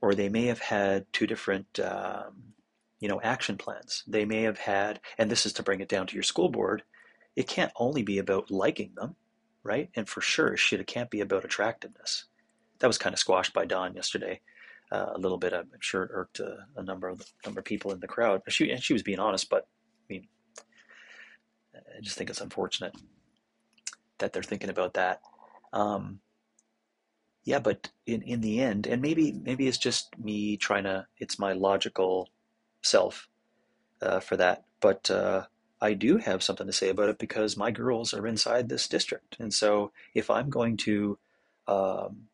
[0.00, 2.42] or they may have had two different, um,
[3.00, 4.02] you know, action plans.
[4.06, 6.82] They may have had, and this is to bring it down to your school board.
[7.36, 9.16] It can't only be about liking them,
[9.62, 9.90] right?
[9.94, 12.26] And for sure, shit, it can't be about attractiveness.
[12.78, 14.40] That was kind of squashed by Dawn yesterday.
[14.92, 17.64] Uh, a little bit, I'm sure, it irked a, a number of the, number of
[17.64, 18.42] people in the crowd.
[18.48, 20.28] She and she was being honest, but I mean,
[21.74, 22.94] I just think it's unfortunate
[24.18, 25.22] that they're thinking about that.
[25.72, 26.20] Um,
[27.44, 31.38] yeah, but in, in the end, and maybe maybe it's just me trying to, it's
[31.38, 32.28] my logical
[32.82, 33.28] self
[34.02, 34.64] uh, for that.
[34.80, 35.46] But uh,
[35.80, 39.38] I do have something to say about it because my girls are inside this district,
[39.40, 41.18] and so if I'm going to
[41.66, 42.24] um,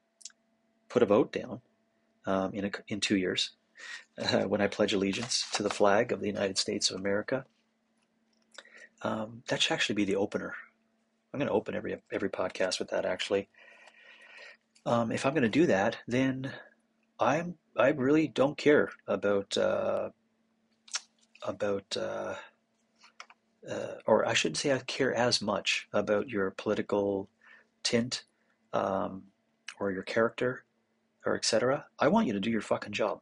[0.89, 1.61] put a vote down
[2.29, 3.53] um, in a, in two years,
[4.19, 7.47] uh, when I pledge allegiance to the flag of the United States of America,
[9.03, 10.55] um, that should actually be the opener.
[11.33, 13.49] I'm going to open every every podcast with that actually.
[14.85, 16.53] Um, if I'm going to do that, then
[17.19, 20.11] I'm I really don't care about uh,
[21.43, 22.35] about uh,
[23.71, 27.29] uh, or I shouldn't say I care as much about your political
[27.83, 28.25] tint
[28.73, 29.25] um,
[29.81, 30.65] or your character
[31.27, 31.87] or etc.
[31.99, 33.21] I want you to do your fucking job.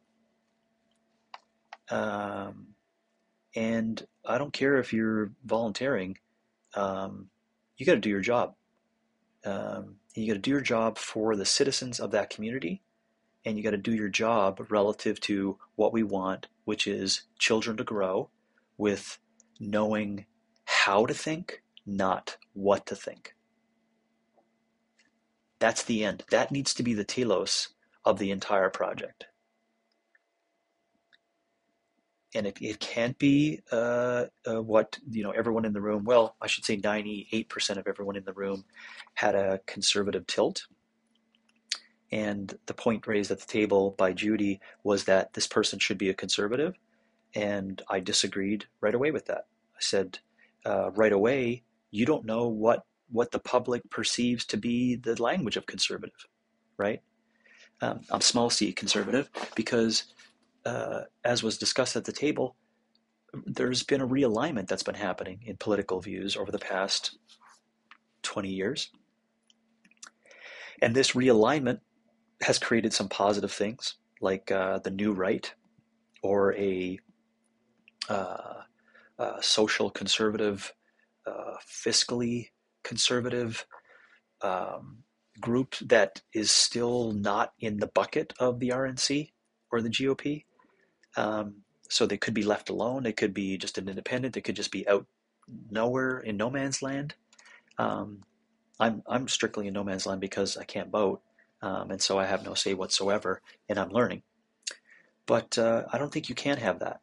[1.89, 2.67] Um,
[3.55, 6.17] and I don't care if you're volunteering.
[6.75, 7.29] Um,
[7.77, 8.55] you got to do your job.
[9.45, 12.81] Um, you got to do your job for the citizens of that community
[13.45, 17.77] and you got to do your job relative to what we want which is children
[17.77, 18.29] to grow
[18.77, 19.19] with
[19.59, 20.25] knowing
[20.65, 23.35] how to think not what to think
[25.59, 27.69] that's the end that needs to be the telos
[28.07, 29.25] of the entire project.
[32.33, 36.35] And it, it can't be uh, uh, what you know everyone in the room well
[36.41, 38.63] i should say 98% of everyone in the room
[39.15, 40.67] had a conservative tilt.
[42.09, 46.09] And the point raised at the table by judy was that this person should be
[46.09, 46.75] a conservative
[47.35, 49.47] and i disagreed right away with that.
[49.75, 50.19] I said
[50.65, 55.57] uh, right away you don't know what what the public perceives to be the language
[55.57, 56.25] of conservative
[56.77, 57.01] right
[57.81, 60.03] um, i'm small c conservative because
[60.67, 62.57] uh, as was discussed at the table,
[63.45, 67.17] there's been a realignment that's been happening in political views over the past
[68.23, 68.89] 20 years.
[70.81, 71.79] And this realignment
[72.41, 75.51] has created some positive things, like uh, the new right
[76.21, 76.99] or a,
[78.09, 78.61] uh,
[79.41, 80.73] social conservative,
[81.25, 82.49] uh, fiscally
[82.83, 83.65] conservative
[84.41, 85.03] um,
[85.39, 89.31] group that is still not in the bucket of the RNC
[89.71, 90.45] or the GOP.
[91.15, 91.57] Um,
[91.89, 93.03] so they could be left alone.
[93.03, 94.33] They could be just an independent.
[94.33, 95.05] They could just be out
[95.71, 97.15] nowhere in no man's land.
[97.77, 98.23] Um,
[98.79, 101.21] I'm I'm strictly in no man's land because I can't vote,
[101.61, 104.23] um, and so I have no say whatsoever, and I'm learning.
[105.25, 106.99] But uh, I don't think you can have that.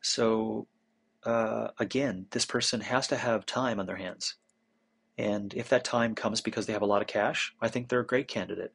[0.00, 0.66] So
[1.24, 4.34] uh, again, this person has to have time on their hands,
[5.18, 8.00] and if that time comes because they have a lot of cash, I think they're
[8.00, 8.72] a great candidate.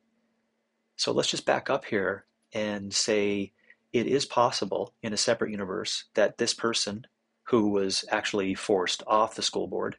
[0.97, 3.53] So let's just back up here and say
[3.93, 7.07] it is possible in a separate universe that this person
[7.43, 9.95] who was actually forced off the school board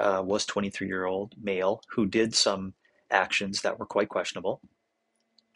[0.00, 2.74] uh, was 23 year old male who did some
[3.10, 4.60] actions that were quite questionable,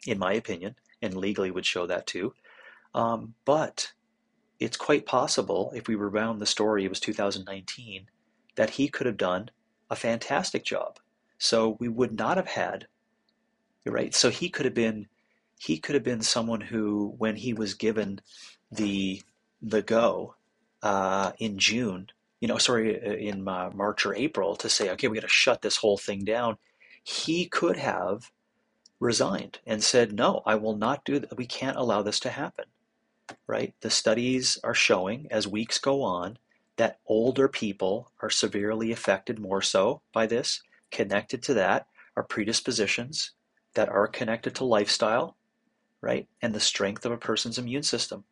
[0.06, 2.32] in my opinion, and legally would show that too.
[2.94, 3.92] Um, but
[4.60, 8.06] it's quite possible, if we rewound the story, it was 2019,
[8.56, 9.50] that he could have done
[9.90, 10.98] a fantastic job.
[11.38, 12.86] So we would not have had,
[13.84, 14.14] right?
[14.14, 15.08] So he could have been
[15.58, 18.20] he could have been someone who, when he was given
[18.72, 19.22] the
[19.60, 20.36] the go
[20.82, 22.08] uh, in June,
[22.40, 25.28] you know, sorry, uh, in uh, March or April, to say, okay, we got to
[25.28, 26.56] shut this whole thing down.
[27.02, 28.30] He could have
[29.00, 31.36] resigned and said, no, I will not do that.
[31.36, 32.66] We can't allow this to happen.
[33.46, 33.74] Right?
[33.82, 36.38] The studies are showing as weeks go on
[36.80, 40.62] that older people are severely affected more so by this.
[40.90, 43.32] Connected to that are predispositions
[43.74, 45.36] that are connected to lifestyle
[46.00, 46.28] right?
[46.40, 48.24] And the strength of a person's immune system.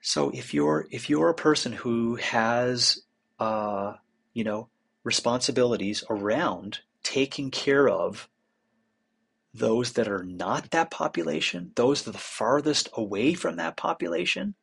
[0.00, 3.02] So if you're if you're a person who has
[3.40, 3.94] uh,
[4.34, 4.68] you know
[5.04, 8.28] responsibilities around taking care of
[9.54, 14.54] those that are not that population, those that are the farthest away from that population.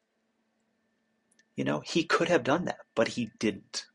[1.55, 3.85] You know, he could have done that, but he didn't.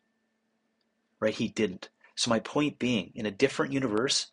[1.20, 1.34] Right?
[1.34, 1.88] He didn't.
[2.14, 4.28] So, my point being, in a different universe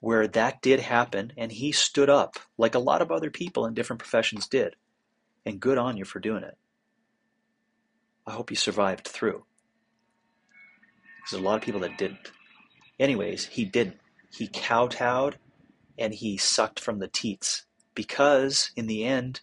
[0.00, 3.74] where that did happen, and he stood up like a lot of other people in
[3.74, 4.76] different professions did,
[5.44, 6.56] and good on you for doing it.
[8.26, 9.44] I hope you survived through.
[11.30, 12.30] There's a lot of people that didn't.
[12.98, 13.98] Anyways, he didn't.
[14.32, 15.38] He kowtowed
[15.98, 19.40] and he sucked from the teats because, in the end,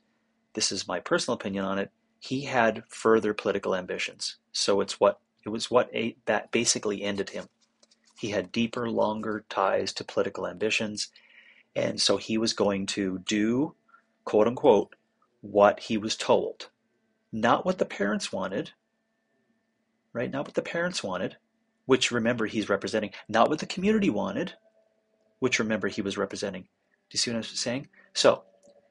[0.53, 1.91] this is my personal opinion on it,
[2.23, 4.37] he had further political ambitions.
[4.53, 7.47] So it's what it was what a, that basically ended him.
[8.17, 11.09] He had deeper, longer ties to political ambitions,
[11.75, 13.75] and so he was going to do,
[14.23, 14.95] quote unquote,
[15.41, 16.69] what he was told,
[17.33, 18.71] not what the parents wanted,
[20.13, 20.31] right?
[20.31, 21.35] Not what the parents wanted,
[21.87, 24.53] which remember he's representing, not what the community wanted,
[25.39, 26.61] which remember he was representing.
[26.61, 27.89] Do you see what I'm saying?
[28.13, 28.43] So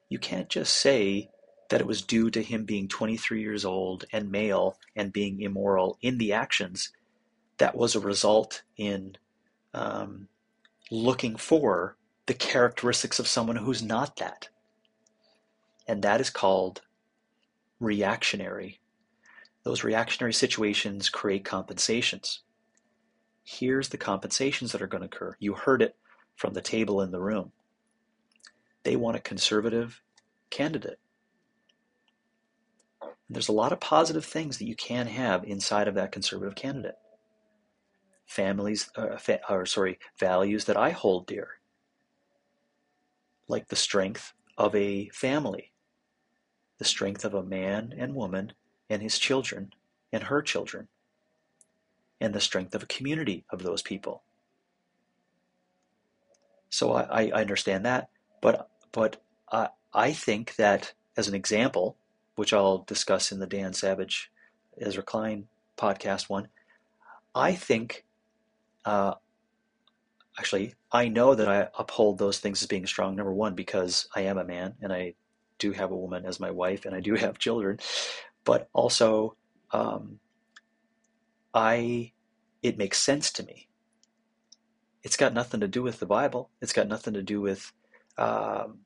[0.07, 1.31] you can't just say
[1.73, 5.97] that it was due to him being 23 years old and male and being immoral
[6.03, 6.91] in the actions
[7.57, 9.17] that was a result in
[9.73, 10.27] um,
[10.91, 14.49] looking for the characteristics of someone who's not that.
[15.87, 16.81] And that is called
[17.79, 18.79] reactionary.
[19.63, 22.41] Those reactionary situations create compensations.
[23.43, 25.35] Here's the compensations that are going to occur.
[25.39, 25.95] You heard it
[26.35, 27.51] from the table in the room.
[28.83, 30.03] They want a conservative
[30.51, 30.99] candidate.
[33.29, 36.95] There's a lot of positive things that you can have inside of that conservative candidate.
[38.25, 41.49] Families, uh, fa- or sorry, values that I hold dear,
[43.47, 45.71] like the strength of a family,
[46.77, 48.53] the strength of a man and woman
[48.89, 49.73] and his children
[50.11, 50.87] and her children,
[52.21, 54.23] and the strength of a community of those people.
[56.69, 58.09] So I, I understand that,
[58.41, 61.97] but but I, I think that as an example,
[62.35, 64.31] which I'll discuss in the Dan Savage
[64.79, 66.47] Ezra Klein podcast one,
[67.35, 68.05] I think
[68.85, 69.15] uh,
[70.37, 73.15] actually I know that I uphold those things as being strong.
[73.15, 75.13] Number one, because I am a man and I
[75.59, 77.79] do have a woman as my wife and I do have children,
[78.43, 79.35] but also
[79.71, 80.19] um,
[81.53, 82.11] I
[82.61, 83.67] it makes sense to me
[85.03, 86.49] it's got nothing to do with the Bible.
[86.61, 87.71] It's got nothing to do with
[88.17, 88.79] um,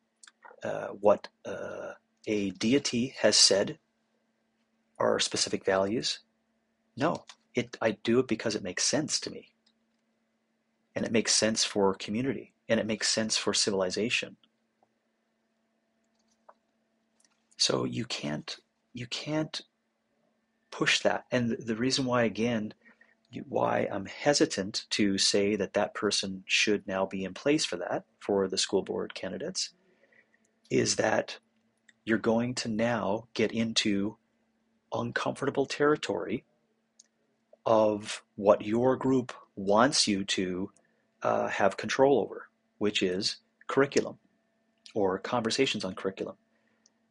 [0.64, 1.94] uh, what uh,
[2.28, 3.80] a deity has said
[5.00, 6.20] or specific values.
[6.96, 7.24] No,
[7.56, 7.78] it.
[7.82, 9.50] I do it because it makes sense to me,
[10.96, 14.36] and it makes sense for community, and it makes sense for civilization.
[17.58, 18.58] So you can't
[18.94, 19.62] you can't
[20.70, 22.74] push that, and the reason why again
[23.48, 28.06] why I'm hesitant to say that that person should now be in place for that,
[28.20, 29.72] for the school board candidates,
[30.70, 31.38] is that
[32.08, 34.15] you're going to now get into
[34.93, 36.46] uncomfortable territory
[37.65, 40.72] of what your group wants you to
[41.22, 44.17] uh, have control over, which is curriculum
[44.96, 46.36] or conversations on curriculum.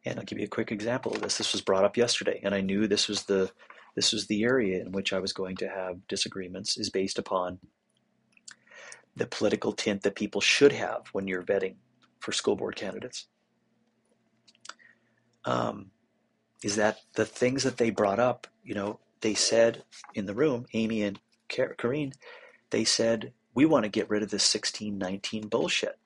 [0.03, 1.37] And I'll give you a quick example of this.
[1.37, 3.51] This was brought up yesterday, and I knew this was the
[3.95, 7.59] this was the area in which I was going to have disagreements, is based upon
[9.15, 11.75] the political tint that people should have when you're vetting
[12.19, 13.27] for school board candidates.
[15.47, 15.91] Um,
[16.63, 19.83] is that the things that they brought up, you know, they said
[20.13, 22.13] in the room, Amy and Carine,
[22.69, 25.97] they said, we want to get rid of this 1619 bullshit.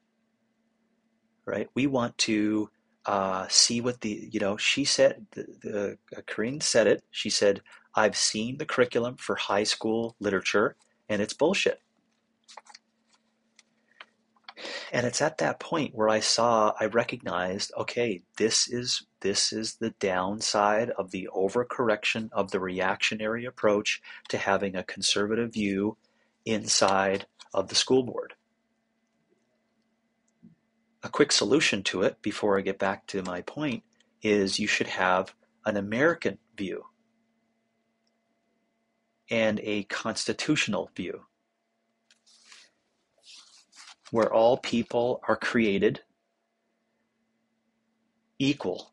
[1.45, 1.69] Right?
[1.73, 2.69] We want to
[3.05, 7.03] uh, see what the, you know, she said, the, the uh, Carine said it.
[7.09, 7.61] She said,
[7.95, 10.75] I've seen the curriculum for high school literature
[11.09, 11.81] and it's bullshit.
[14.91, 19.75] And it's at that point where I saw, I recognized, okay, this is this is
[19.75, 25.97] the downside of the overcorrection of the reactionary approach to having a conservative view
[26.45, 28.33] inside of the school board.
[31.03, 33.83] A quick solution to it, before I get back to my point,
[34.21, 35.33] is you should have
[35.65, 36.85] an American view
[39.29, 41.25] and a constitutional view,
[44.11, 46.01] where all people are created
[48.39, 48.91] equal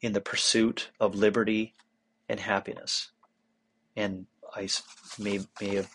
[0.00, 1.74] in the pursuit of liberty
[2.28, 3.12] and happiness.
[3.96, 4.68] And I
[5.18, 5.90] may, may have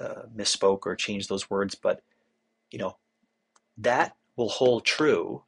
[0.00, 2.02] uh, misspoke or changed those words, but
[2.70, 2.96] you know
[3.78, 5.44] that will hold true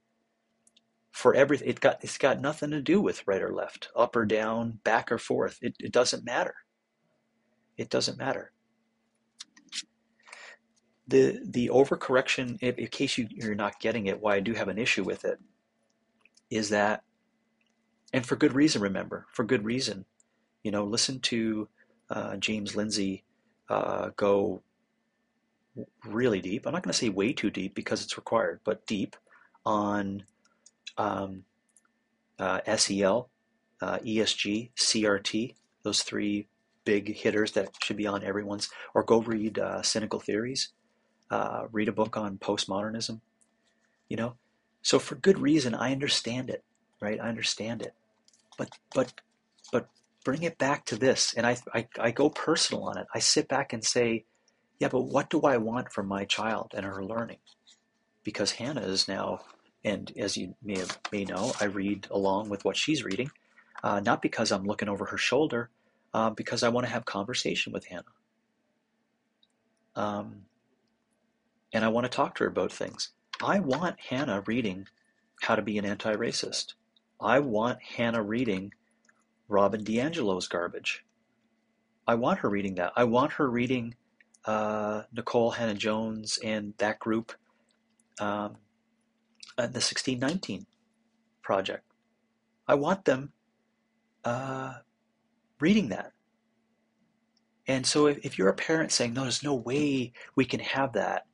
[1.13, 1.69] for everything.
[1.69, 5.13] It got it's got nothing to do with right or left, up or down, back
[5.13, 5.59] or forth.
[5.63, 6.55] It, it doesn't matter.
[7.77, 8.53] It doesn't matter.
[11.07, 14.69] The the overcorrection, in, in case you, you're not getting it, why I do have
[14.69, 15.39] an issue with it,
[16.51, 17.03] is that,
[18.13, 18.81] and for good reason.
[18.81, 20.07] Remember, for good reason.
[20.63, 21.69] You know, listen to
[22.09, 23.25] uh, James Lindsay
[23.69, 24.63] uh, go
[26.07, 26.67] really deep.
[26.67, 29.17] I'm not going to say way too deep because it's required, but deep
[29.67, 30.25] on
[30.97, 31.45] um,
[32.39, 33.29] uh, SEL,
[33.81, 36.49] uh, ESG, CRT, those three
[36.85, 40.71] big hitters that should be on everyone's, or go read uh, Cynical Theories,
[41.31, 43.21] uh, read a book on postmodernism,
[44.09, 44.35] you know.
[44.83, 46.63] So for good reason, I understand it,
[47.01, 47.21] right?
[47.21, 47.95] I understand it,
[48.59, 49.13] but but
[49.73, 49.89] but
[50.25, 53.07] bring it back to this, and I I, I go personal on it.
[53.15, 54.25] I sit back and say,
[54.79, 57.39] yeah, but what do I want from my child and her learning?
[58.23, 59.41] Because Hannah is now,
[59.85, 63.31] and as you may, have, may know, I read along with what she's reading,
[63.83, 65.71] uh, not because I'm looking over her shoulder,
[66.13, 68.03] uh, because I want to have conversation with Hannah.
[69.97, 70.43] Um,
[71.75, 73.11] and I want to talk to her about things.
[73.43, 74.87] I want Hannah reading
[75.43, 76.75] How to Be an Anti-Racist.
[77.21, 78.73] I want Hannah reading
[79.49, 81.05] Robin DiAngelo's garbage.
[82.07, 82.93] I want her reading that.
[82.95, 83.97] I want her reading
[84.45, 87.33] uh, Nikole Hannah Jones and that group,
[88.21, 88.57] um,
[89.57, 90.67] the 1619
[91.43, 91.85] project.
[92.69, 93.33] I want them
[94.25, 94.75] uh,
[95.59, 96.13] reading that.
[97.67, 100.93] And so if, if, you're a parent saying, no, there's no way we can have
[100.93, 101.25] that,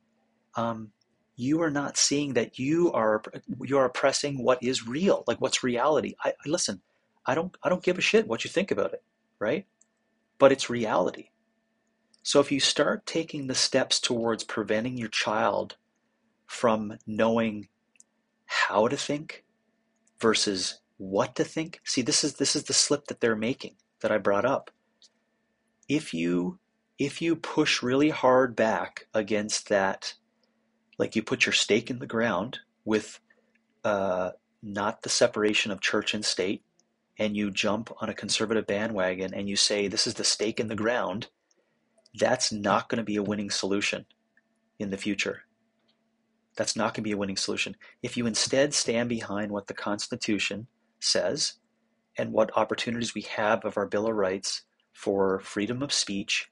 [0.55, 0.91] um,
[1.35, 3.21] you are not seeing that you are
[3.61, 6.15] you are oppressing what is real, like what's reality.
[6.23, 6.81] I, listen,
[7.25, 9.03] I don't I don't give a shit what you think about it,
[9.39, 9.65] right?
[10.37, 11.29] But it's reality.
[12.23, 15.77] So if you start taking the steps towards preventing your child
[16.45, 17.67] from knowing
[18.45, 19.43] how to think
[20.19, 24.11] versus what to think, see this is this is the slip that they're making that
[24.11, 24.69] I brought up.
[25.89, 26.59] If you
[26.99, 30.13] if you push really hard back against that,
[31.01, 33.19] like you put your stake in the ground with
[33.83, 34.31] uh,
[34.63, 36.63] not the separation of church and state,
[37.19, 40.67] and you jump on a conservative bandwagon and you say this is the stake in
[40.69, 41.27] the ground
[42.13, 44.05] that's not going to be a winning solution
[44.79, 45.43] in the future.
[46.57, 47.75] That's not going to be a winning solution.
[48.03, 50.67] If you instead stand behind what the Constitution
[50.99, 51.53] says
[52.17, 56.51] and what opportunities we have of our Bill of Rights for freedom of speech,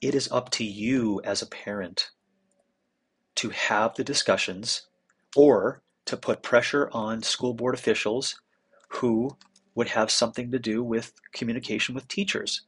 [0.00, 2.10] it is up to you as a parent
[3.36, 4.88] to have the discussions
[5.36, 8.40] or to put pressure on school board officials
[8.88, 9.36] who
[9.74, 12.62] would have something to do with communication with teachers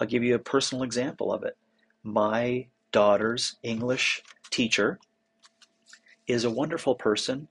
[0.00, 1.56] I'll give you a personal example of it.
[2.02, 4.98] My daughter's English teacher
[6.26, 7.48] is a wonderful person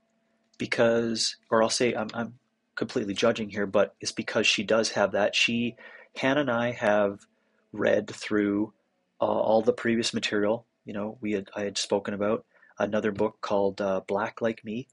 [0.58, 2.34] because, or I'll say I'm, I'm
[2.74, 5.36] completely judging here, but it's because she does have that.
[5.36, 5.76] She,
[6.16, 7.20] Hannah and I have
[7.72, 8.72] read through
[9.20, 10.66] uh, all the previous material.
[10.84, 12.44] You know, we had I had spoken about
[12.80, 14.88] another book called uh, Black Like Me.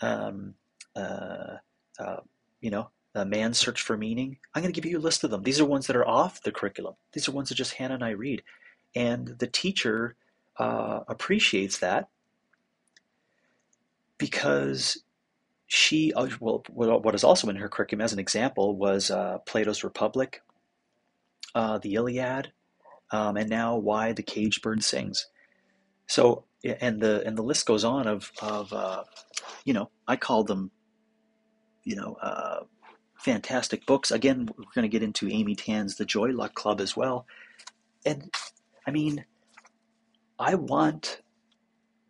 [0.00, 0.54] Um,
[0.94, 1.56] uh,
[1.98, 2.20] uh
[2.60, 4.38] you know, a Man's Search for Meaning.
[4.54, 5.42] I'm going to give you a list of them.
[5.42, 6.94] These are ones that are off the curriculum.
[7.12, 8.42] These are ones that just Hannah and I read.
[8.94, 10.16] And the teacher
[10.56, 12.08] uh, appreciates that
[14.16, 15.02] because
[15.66, 19.84] she, uh, well, what is also in her curriculum as an example was uh, Plato's
[19.84, 20.40] Republic,
[21.54, 22.52] the Iliad,
[23.10, 25.26] um, and now Why the Caged Bird Sings.
[26.06, 29.04] So, and the and the list goes on of of uh,
[29.64, 30.70] you know I call them
[31.84, 32.60] you know uh,
[33.18, 34.10] fantastic books.
[34.10, 37.26] Again, we're going to get into Amy Tan's The Joy Luck Club as well.
[38.04, 38.32] And
[38.86, 39.24] I mean,
[40.38, 41.22] I want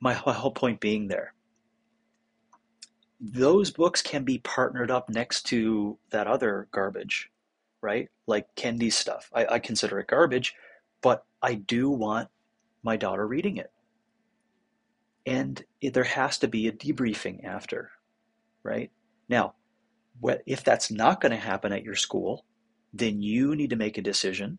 [0.00, 1.32] my whole point being there.
[3.18, 7.30] Those books can be partnered up next to that other garbage,
[7.80, 8.10] right?
[8.26, 9.30] Like Kendi's stuff.
[9.34, 10.54] I, I consider it garbage,
[11.00, 12.28] but I do want
[12.82, 13.70] my daughter reading it.
[15.26, 17.90] And it, there has to be a debriefing after,
[18.62, 18.90] right?
[19.28, 19.54] Now,
[20.46, 22.44] if that's not going to happen at your school,
[22.92, 24.58] then you need to make a decision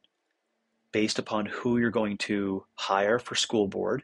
[0.91, 4.03] based upon who you're going to hire for school board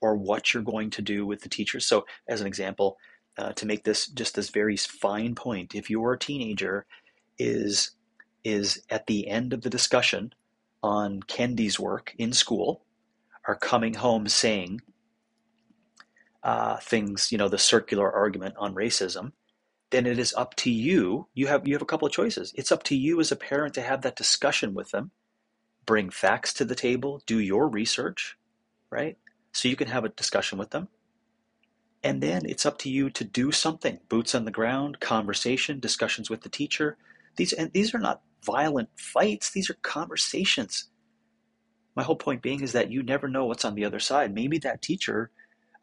[0.00, 1.86] or what you're going to do with the teachers.
[1.86, 2.96] So, as an example,
[3.38, 6.86] uh, to make this just this very fine point, if your teenager
[7.38, 7.92] is
[8.42, 10.32] is at the end of the discussion
[10.82, 12.84] on Kendi's work in school,
[13.46, 14.80] are coming home saying
[16.42, 19.32] uh, things, you know, the circular argument on racism,
[19.90, 21.28] then it is up to you.
[21.34, 22.52] You have you have a couple of choices.
[22.56, 25.12] It's up to you as a parent to have that discussion with them,
[25.86, 28.38] bring facts to the table, do your research,
[28.90, 29.18] right?
[29.52, 30.88] So you can have a discussion with them.
[32.04, 34.00] And then it's up to you to do something.
[34.08, 36.98] Boots on the ground, conversation, discussions with the teacher.
[37.36, 39.50] These and these are not violent fights.
[39.52, 40.86] These are conversations.
[41.96, 44.34] my whole point being is that you never know what's on the other side.
[44.34, 45.30] Maybe that teacher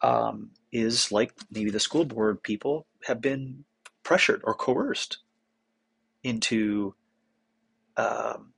[0.01, 3.63] um, is like maybe the school board people have been
[4.03, 5.19] pressured or coerced
[6.23, 6.93] into
[7.95, 8.53] um,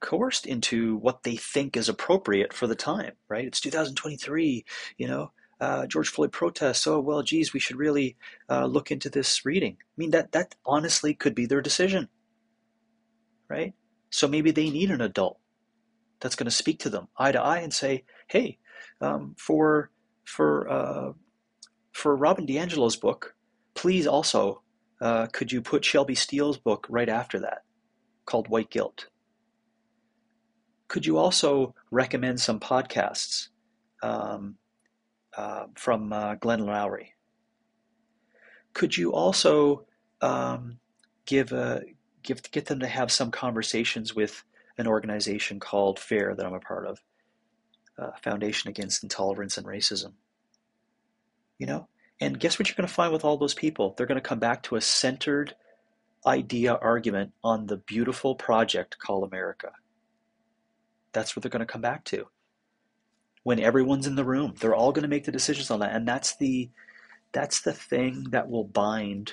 [0.00, 3.44] coerced into what they think is appropriate for the time, right?
[3.44, 4.64] It's 2023,
[4.98, 6.86] you know, uh, George Floyd protests.
[6.86, 8.16] Oh well, geez, we should really
[8.48, 9.76] uh, look into this reading.
[9.80, 12.08] I mean, that that honestly could be their decision,
[13.48, 13.74] right?
[14.10, 15.38] So maybe they need an adult
[16.20, 18.58] that's going to speak to them eye to eye and say, "Hey,
[19.00, 19.90] um, for
[20.26, 21.12] for uh,
[21.92, 23.34] for Robin DiAngelo's book,
[23.74, 24.60] please also
[25.00, 27.62] uh, could you put Shelby Steele's book right after that,
[28.24, 29.06] called White Guilt?
[30.88, 33.48] Could you also recommend some podcasts
[34.02, 34.56] um,
[35.36, 37.08] uh, from uh, Glenn Loury?
[38.72, 39.86] Could you also
[40.20, 40.78] um,
[41.24, 41.82] give a
[42.22, 44.44] give get them to have some conversations with
[44.78, 47.00] an organization called FAIR that I'm a part of,
[47.98, 50.12] uh, Foundation Against Intolerance and Racism.
[51.58, 51.88] You know,
[52.20, 53.94] and guess what you're going to find with all those people?
[53.96, 55.54] They're going to come back to a centered
[56.26, 59.72] idea argument on the beautiful project called America.
[61.12, 62.26] That's what they're going to come back to.
[63.42, 66.06] When everyone's in the room, they're all going to make the decisions on that, and
[66.06, 66.70] that's the
[67.32, 69.32] that's the thing that will bind,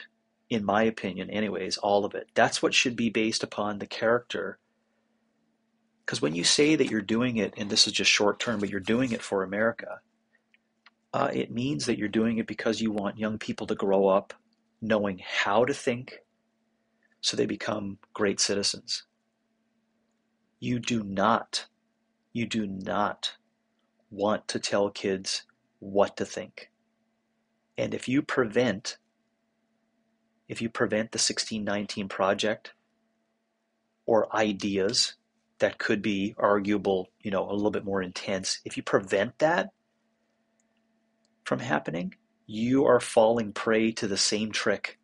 [0.50, 2.28] in my opinion, anyways, all of it.
[2.34, 4.60] That's what should be based upon the character.
[6.06, 8.70] Because when you say that you're doing it, and this is just short term, but
[8.70, 10.00] you're doing it for America,
[11.14, 14.34] uh, it means that you're doing it because you want young people to grow up
[14.82, 16.20] knowing how to think
[17.22, 19.04] so they become great citizens.
[20.60, 21.68] You do not,
[22.34, 23.36] you do not
[24.12, 25.44] want to tell kids
[25.80, 26.70] what to think.
[27.78, 28.98] And if you prevent,
[30.50, 32.74] if you prevent the 1619 project
[34.06, 35.14] or ideas
[35.60, 39.70] that could be arguable, you know, a little bit more intense, if you prevent that,
[41.44, 44.98] from happening, you are falling prey to the same trick.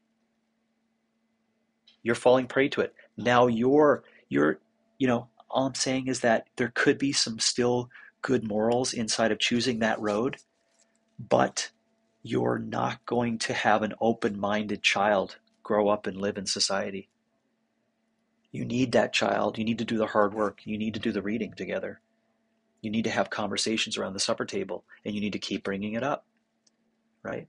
[2.02, 2.93] You're falling prey to it.
[3.18, 4.60] Now you're you're
[4.97, 7.89] you know, all I'm saying is that there could be some still
[8.22, 10.38] good morals inside of choosing that road,
[11.18, 11.72] but
[12.24, 17.08] you're not going to have an open-minded child grow up and live in society.
[18.52, 19.58] You need that child.
[19.58, 20.62] You need to do the hard work.
[20.66, 22.02] You need to do the reading together.
[22.82, 25.93] You need to have conversations around the supper table, and you need to keep bringing
[25.93, 26.26] it up
[27.24, 27.47] right?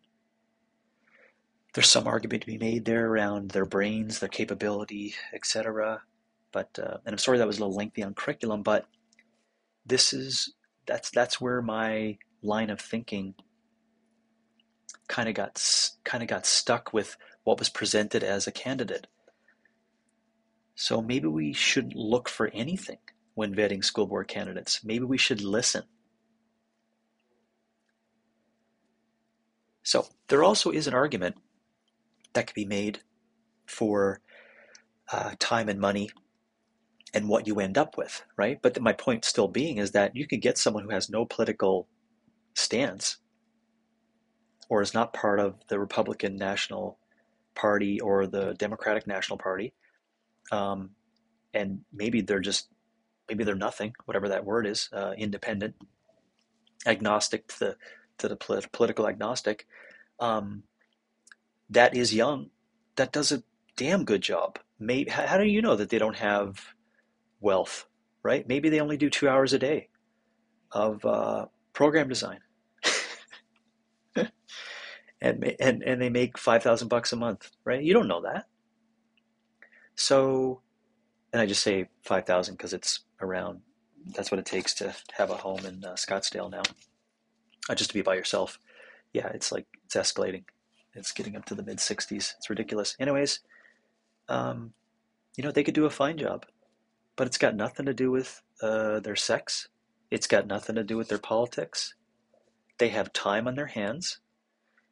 [1.75, 6.03] There's some argument to be made there around their brains, their capability, etc.
[6.53, 8.87] But uh, and I'm sorry that was a little lengthy on curriculum, but
[9.87, 10.55] this is
[10.87, 13.35] that's that's where my line of thinking
[15.09, 15.63] kind of got
[16.05, 19.07] kind of got stuck with what was presented as a candidate.
[20.81, 22.99] So maybe we shouldn't look for anything
[23.35, 24.83] when vetting school board candidates.
[24.83, 25.83] Maybe we should listen
[29.83, 31.37] So there also is an argument
[32.35, 33.01] that could be made
[33.67, 34.21] for
[35.13, 36.11] uh, time and money
[37.13, 38.61] and what you end up with, right?
[38.63, 41.89] But my point still being is that you could get someone who has no political
[42.55, 43.17] stance
[44.69, 46.99] or is not part of the Republican National
[47.57, 49.75] Party or the Democratic National Party,
[50.51, 50.91] um,
[51.55, 52.69] and maybe they're just
[53.29, 55.75] maybe they're nothing, whatever that word is, uh, independent,
[56.87, 57.77] agnostic to the
[58.19, 59.67] to the polit- political agnostic,
[60.21, 60.63] um,
[61.71, 62.51] that is young,
[62.97, 63.43] that does a
[63.77, 64.59] damn good job.
[64.79, 66.61] Maybe, how, do you know that they don't have
[67.41, 67.87] wealth,
[68.23, 68.47] right?
[68.47, 69.89] Maybe they only do two hours a day
[70.73, 72.41] of uh, program design.
[75.21, 77.83] and, and, and they make 5,000 bucks a month, right?
[77.83, 78.47] You don't know that.
[80.01, 80.63] So,
[81.31, 83.61] and I just say 5,000 because it's around,
[84.17, 86.63] that's what it takes to have a home in uh, Scottsdale now
[87.69, 88.59] uh, just to be by yourself.
[89.13, 90.45] Yeah, it's like it's escalating.
[90.95, 92.33] It's getting up to the mid 60s.
[92.39, 92.97] It's ridiculous.
[92.99, 93.41] Anyways,
[94.31, 94.73] um,
[95.37, 96.47] you know, they could do a fine job,
[97.15, 99.69] but it's got nothing to do with uh, their sex.
[100.11, 101.95] It's got nothing to do with their politics.
[102.79, 104.21] They have time on their hands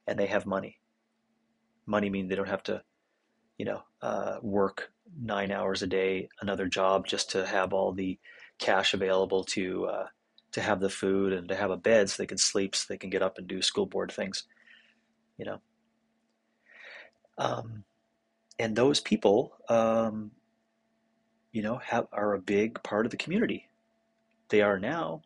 [0.06, 0.80] and they have money.
[1.86, 2.82] Money means they don't have to,
[3.56, 8.18] you know, uh, work nine hours a day, another job just to have all the
[8.59, 10.06] cash available to uh,
[10.52, 12.98] to have the food and to have a bed so they can sleep, so they
[12.98, 14.44] can get up and do school board things,
[15.36, 15.61] you know.
[17.36, 17.84] Um,
[18.59, 20.32] and those people, um,
[21.52, 23.68] you know, have are a big part of the community.
[24.48, 25.22] They are now.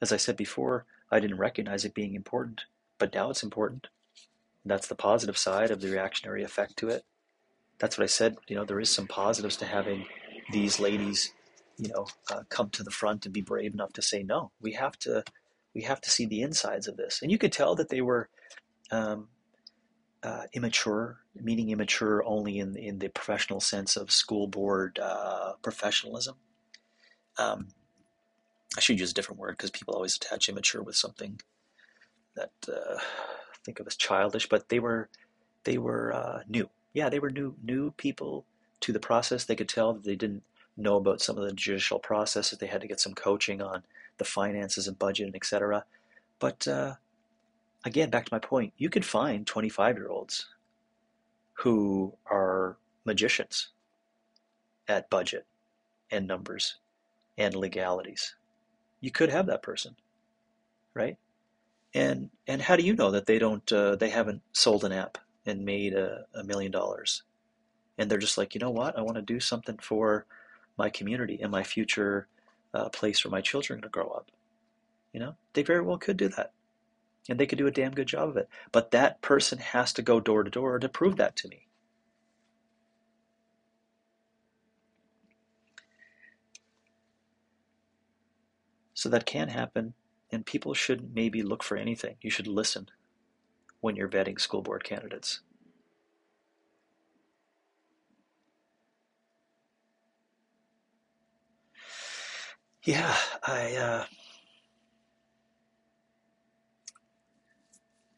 [0.00, 2.62] As I said before, I didn't recognize it being important,
[2.98, 3.88] but now it's important.
[4.64, 7.04] That's the positive side of the reactionary effect to it.
[7.78, 8.36] That's what I said.
[8.48, 10.06] You know, there is some positives to having
[10.52, 11.32] these ladies
[11.78, 14.50] you know, uh, come to the front and be brave enough to say no.
[14.60, 15.22] We have to,
[15.74, 17.22] we have to see the insides of this.
[17.22, 18.28] And you could tell that they were
[18.90, 19.28] um,
[20.22, 26.36] uh, immature, meaning immature only in in the professional sense of school board uh, professionalism.
[27.38, 27.68] Um,
[28.76, 31.40] I should use a different word because people always attach immature with something
[32.34, 32.98] that uh,
[33.64, 34.48] think of as childish.
[34.48, 35.08] But they were
[35.64, 36.68] they were uh, new.
[36.98, 38.44] Yeah, they were new new people
[38.80, 39.44] to the process.
[39.44, 40.42] They could tell that they didn't
[40.76, 42.58] know about some of the judicial processes.
[42.58, 43.84] They had to get some coaching on
[44.16, 45.84] the finances and budget and etc.
[46.40, 46.94] But uh,
[47.84, 50.48] again, back to my point, you could find 25 year olds
[51.52, 53.68] who are magicians
[54.88, 55.46] at budget
[56.10, 56.78] and numbers
[57.36, 58.34] and legalities.
[59.00, 59.94] You could have that person,
[60.94, 61.16] right?
[61.94, 65.16] And and how do you know that they don't uh, they haven't sold an app
[65.48, 67.22] and made a, a million dollars,
[67.96, 70.26] and they're just like you know what I want to do something for
[70.76, 72.28] my community and my future
[72.74, 74.30] uh, place where my children are going to grow up.
[75.12, 76.52] You know they very well could do that
[77.28, 78.48] and they could do a damn good job of it.
[78.72, 81.66] But that person has to go door to door to prove that to me.
[88.94, 89.94] So that can happen,
[90.32, 92.16] and people should maybe look for anything.
[92.20, 92.88] You should listen
[93.80, 95.40] when you're vetting school board candidates.
[102.84, 103.14] Yeah,
[103.46, 104.04] I uh,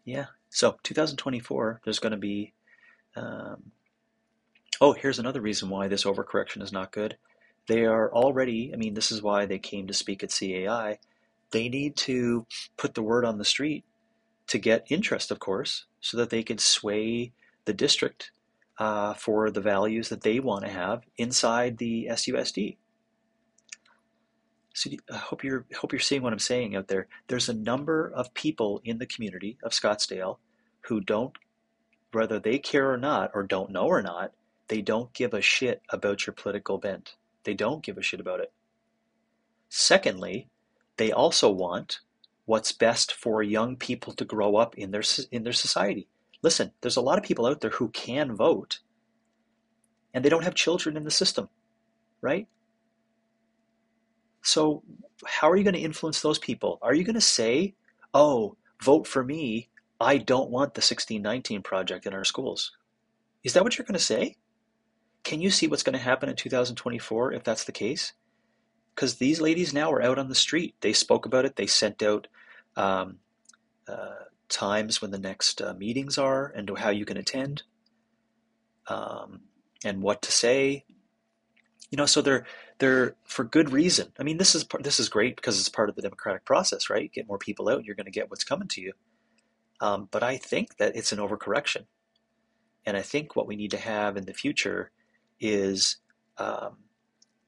[0.04, 0.26] Yeah.
[0.48, 2.52] So 2024, there's going to be.
[3.16, 3.72] Um,
[4.80, 7.16] oh, here's another reason why this overcorrection is not good.
[7.68, 8.72] They are already.
[8.72, 10.98] I mean, this is why they came to speak at CAI.
[11.52, 12.46] They need to
[12.76, 13.84] put the word on the street
[14.50, 17.32] to get interest, of course, so that they can sway
[17.66, 18.32] the district
[18.78, 22.76] uh, for the values that they want to have inside the SUSD.
[24.74, 27.06] So I hope you're hope you're seeing what I'm saying out there.
[27.28, 30.38] There's a number of people in the community of Scottsdale
[30.82, 31.36] who don't,
[32.10, 34.32] whether they care or not, or don't know or not,
[34.66, 37.14] they don't give a shit about your political bent.
[37.44, 38.52] They don't give a shit about it.
[39.68, 40.48] Secondly,
[40.96, 42.00] they also want
[42.50, 46.08] what's best for young people to grow up in their in their society.
[46.42, 48.80] Listen, there's a lot of people out there who can vote,
[50.12, 51.48] and they don't have children in the system,
[52.20, 52.48] right?
[54.42, 54.82] So,
[55.24, 56.80] how are you going to influence those people?
[56.82, 57.74] Are you going to say,
[58.14, 59.68] oh, vote for me?
[60.00, 62.72] I don't want the 1619 project in our schools?
[63.44, 64.36] Is that what you're going to say?
[65.22, 68.14] Can you see what's going to happen in 2024 if that's the case?
[68.96, 70.74] Because these ladies now are out on the street.
[70.80, 71.54] They spoke about it.
[71.54, 72.26] They sent out
[72.80, 73.18] um,
[73.86, 77.62] uh, times when the next uh, meetings are and how you can attend
[78.88, 79.40] um,
[79.84, 80.84] and what to say
[81.90, 82.46] you know, so they're
[82.78, 84.12] they're for good reason.
[84.18, 87.12] I mean, this is this is great because it's part of the democratic process, right?
[87.12, 88.92] Get more people out, you're going to get what's coming to you.
[89.80, 91.86] Um, but I think that it's an overcorrection,
[92.86, 94.90] and I think what we need to have in the future
[95.40, 95.96] is
[96.38, 96.76] um,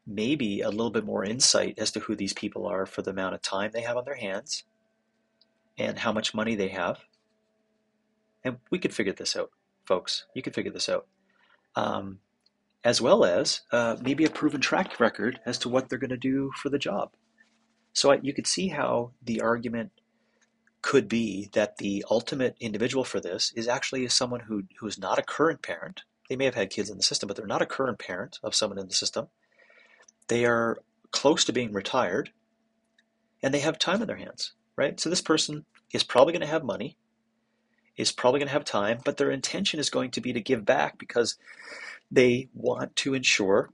[0.07, 3.35] maybe a little bit more insight as to who these people are for the amount
[3.35, 4.65] of time they have on their hands,
[5.85, 6.99] and how much money they have.
[8.45, 9.51] And we could figure this out,
[9.87, 10.27] folks.
[10.35, 11.07] You could figure this out.
[11.77, 12.19] Um,
[12.85, 16.17] as well as uh, maybe a proven track record as to what they're going to
[16.17, 17.13] do for the job.
[17.93, 19.93] So I, you could see how the argument
[20.81, 25.19] could be that the ultimate individual for this is actually someone who who is not
[25.19, 26.03] a current parent.
[26.29, 28.55] They may have had kids in the system, but they're not a current parent of
[28.55, 29.29] someone in the system.
[30.29, 30.79] They are
[31.13, 32.31] close to being retired,
[33.43, 34.99] and they have time in their hands, right?
[34.99, 36.97] So this person is probably going to have money,
[37.97, 40.65] is probably going to have time, but their intention is going to be to give
[40.65, 41.37] back because
[42.11, 43.71] they want to ensure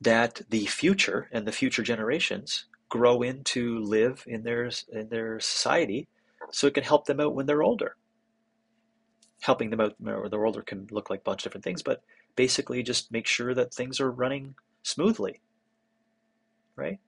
[0.00, 6.08] that the future and the future generations grow into live in their in their society
[6.50, 7.96] so it can help them out when they're older
[9.40, 12.02] helping them out when they're older can look like a bunch of different things but
[12.36, 15.40] basically just make sure that things are running smoothly
[16.76, 16.98] right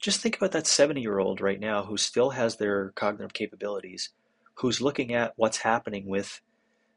[0.00, 4.10] just think about that 70 year old right now who still has their cognitive capabilities
[4.54, 6.40] who's looking at what's happening with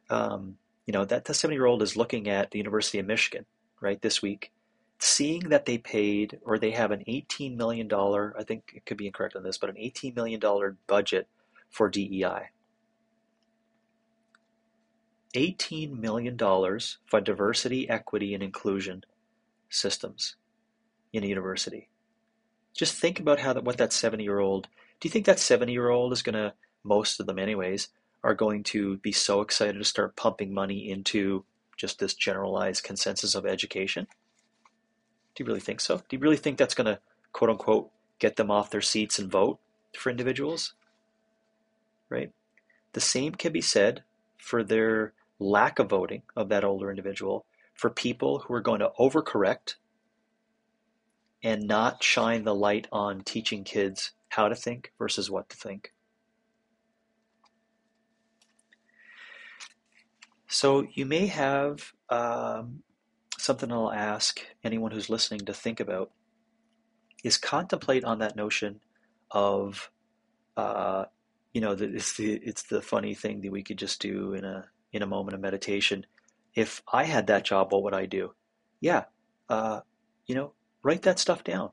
[0.10, 3.46] um, you know, that 70 year old is looking at the University of Michigan,
[3.80, 4.52] right, this week,
[5.00, 9.08] seeing that they paid or they have an $18 million, I think it could be
[9.08, 10.42] incorrect on this, but an $18 million
[10.88, 11.28] budget
[11.70, 12.50] for DEI.
[15.36, 19.04] $18 million for diversity, equity, and inclusion
[19.70, 20.36] systems
[21.12, 21.90] in a university.
[22.74, 24.68] Just think about how that, what that 70 year old,
[25.00, 26.54] do you think that 70 year old is going to,
[26.84, 27.90] most of them anyways,
[28.24, 31.44] are going to be so excited to start pumping money into
[31.78, 34.08] just this generalized consensus of education?
[35.36, 35.98] Do you really think so?
[35.98, 37.00] Do you really think that's going to,
[37.32, 39.60] quote unquote, get them off their seats and vote
[39.98, 40.74] for individuals?
[42.10, 42.32] Right?
[42.94, 44.04] The same can be said
[44.38, 48.92] for their lack of voting of that older individual for people who are going to
[49.00, 49.76] overcorrect
[51.44, 55.94] and not shine the light on teaching kids how to think versus what to think.
[60.48, 62.84] So you may have um,
[63.38, 66.12] something I'll ask anyone who's listening to think about
[67.24, 68.80] is contemplate on that notion
[69.32, 69.90] of,
[70.56, 71.06] uh,
[71.54, 74.46] you know, the, it's the it's the funny thing that we could just do in
[74.46, 76.06] a in a moment of meditation.
[76.54, 78.34] If I had that job, what would I do?
[78.80, 79.06] Yeah,
[79.50, 79.82] uh,
[80.28, 80.54] you know,
[80.84, 81.72] write that stuff down.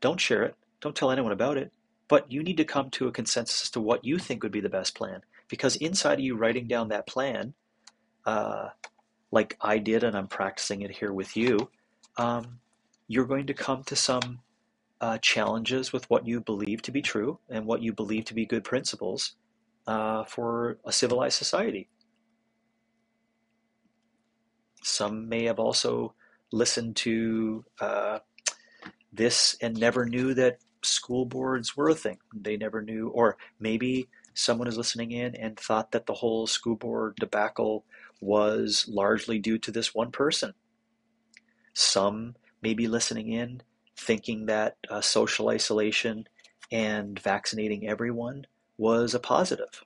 [0.00, 0.54] Don't share it.
[0.80, 1.72] Don't tell anyone about it.
[2.08, 4.60] But you need to come to a consensus as to what you think would be
[4.60, 5.20] the best plan.
[5.48, 7.54] Because inside of you writing down that plan,
[8.24, 8.68] uh,
[9.30, 11.70] like I did, and I'm practicing it here with you,
[12.16, 12.60] um,
[13.08, 14.40] you're going to come to some
[15.00, 18.46] uh, challenges with what you believe to be true and what you believe to be
[18.46, 19.34] good principles
[19.86, 21.88] uh, for a civilized society.
[24.82, 26.14] Some may have also
[26.52, 28.18] listened to uh,
[29.12, 32.18] this and never knew that school boards were a thing.
[32.34, 36.76] They never knew, or maybe someone is listening in and thought that the whole school
[36.76, 37.84] board debacle
[38.20, 40.54] was largely due to this one person.
[41.74, 43.62] Some may be listening in
[43.96, 46.28] thinking that uh, social isolation
[46.70, 48.46] and vaccinating everyone
[48.76, 49.84] was a positive.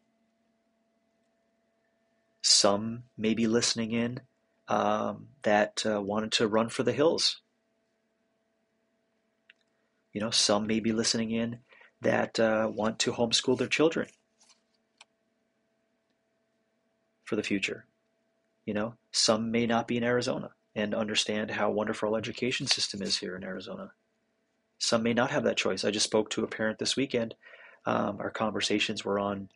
[2.43, 4.21] Some may be listening in
[4.69, 7.42] um, that uh, wanted to run for the hills.
[10.13, 11.59] You know, some may be listening in
[12.01, 14.09] that uh, want to homeschool their children
[17.25, 17.87] for the future.
[18.67, 23.03] You know, some may not be in Arizona and understand how wonderful our education system
[23.03, 23.93] is here in Arizona.
[24.79, 25.85] Some may not have that choice.
[25.85, 27.35] I just spoke to a parent this weekend.
[27.87, 29.49] Um, our conversations were on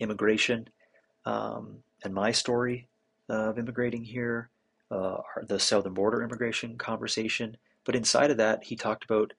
[0.00, 0.68] immigration
[1.24, 2.88] um, and my story
[3.28, 4.50] of immigrating here,
[4.90, 7.56] uh, the southern border immigration conversation.
[7.84, 9.32] But inside of that, he talked about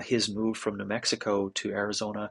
[0.00, 2.30] his move from New Mexico to Arizona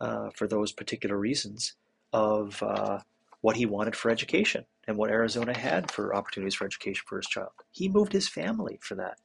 [0.00, 1.74] uh, for those particular reasons
[2.12, 3.00] of uh,
[3.40, 7.26] what he wanted for education and what Arizona had for opportunities for education for his
[7.26, 7.50] child.
[7.70, 9.18] He moved his family for that.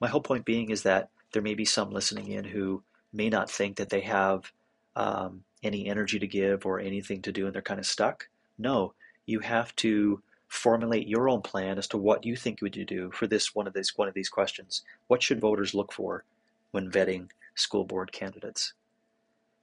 [0.00, 2.82] My whole point being is that there may be some listening in who
[3.12, 4.52] may not think that they have
[4.94, 8.28] um, any energy to give or anything to do and they're kind of stuck.
[8.58, 8.94] No,
[9.26, 13.10] you have to formulate your own plan as to what you think you would do
[13.10, 14.82] for this one of these one of these questions.
[15.08, 16.24] What should voters look for
[16.70, 18.74] when vetting school board candidates?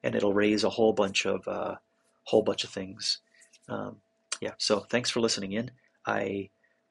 [0.04, 1.76] And it'll raise a whole bunch of uh,
[2.24, 3.20] whole bunch of things.
[3.70, 3.98] Um,
[4.42, 4.52] yeah.
[4.58, 5.72] So thanks for listening in.
[6.06, 6.50] I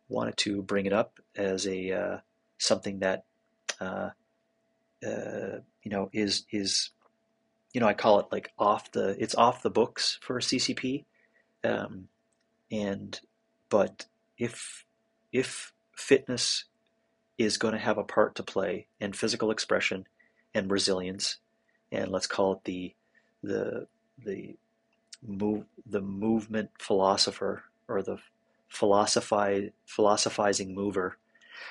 [0.08, 2.18] wanted to bring it up as a uh,
[2.58, 3.24] something that
[3.80, 4.10] uh,
[5.04, 6.90] uh, you know is is
[7.72, 11.04] you know I call it like off the it's off the books for a CCP.
[11.64, 12.08] Um,
[12.70, 13.20] and
[13.68, 14.06] but
[14.38, 14.84] if
[15.32, 16.64] if fitness
[17.38, 20.06] is going to have a part to play in physical expression
[20.54, 21.38] and resilience,
[21.90, 22.94] and let's call it the
[23.42, 23.86] the
[24.24, 24.56] the
[25.26, 28.18] move the movement philosopher or the
[28.68, 31.16] philosophi, philosophizing mover.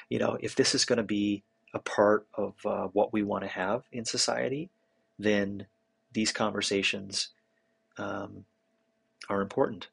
[0.09, 1.43] You know, if this is going to be
[1.73, 4.69] a part of uh, what we want to have in society,
[5.17, 5.67] then
[6.13, 7.29] these conversations
[7.97, 8.45] um,
[9.29, 9.87] are important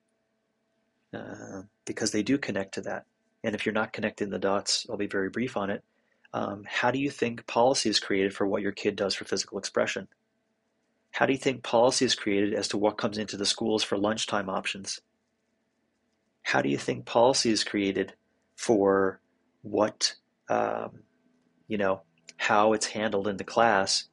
[1.14, 3.04] uh, because they do connect to that.
[3.44, 5.84] And if you're not connecting the dots, I'll be very brief on it.
[6.32, 9.58] Um, how do you think policy is created for what your kid does for physical
[9.58, 10.08] expression?
[11.12, 13.96] How do you think policy is created as to what comes into the schools for
[13.96, 15.00] lunchtime options?
[16.42, 18.14] How do you think policy is created
[18.56, 19.20] for
[19.62, 20.14] what,
[20.48, 21.00] um,
[21.66, 22.02] you know,
[22.36, 24.04] how it's handled in the class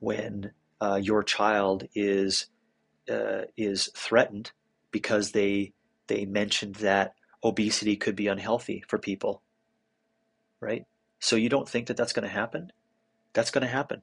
[0.00, 2.46] when uh, your child is
[3.10, 4.52] uh, is threatened
[4.90, 5.72] because they
[6.06, 7.14] they mentioned that
[7.44, 9.42] obesity could be unhealthy for people,
[10.60, 10.86] right?
[11.18, 12.72] So you don't think that that's going to happen?
[13.34, 14.02] That's going to happen.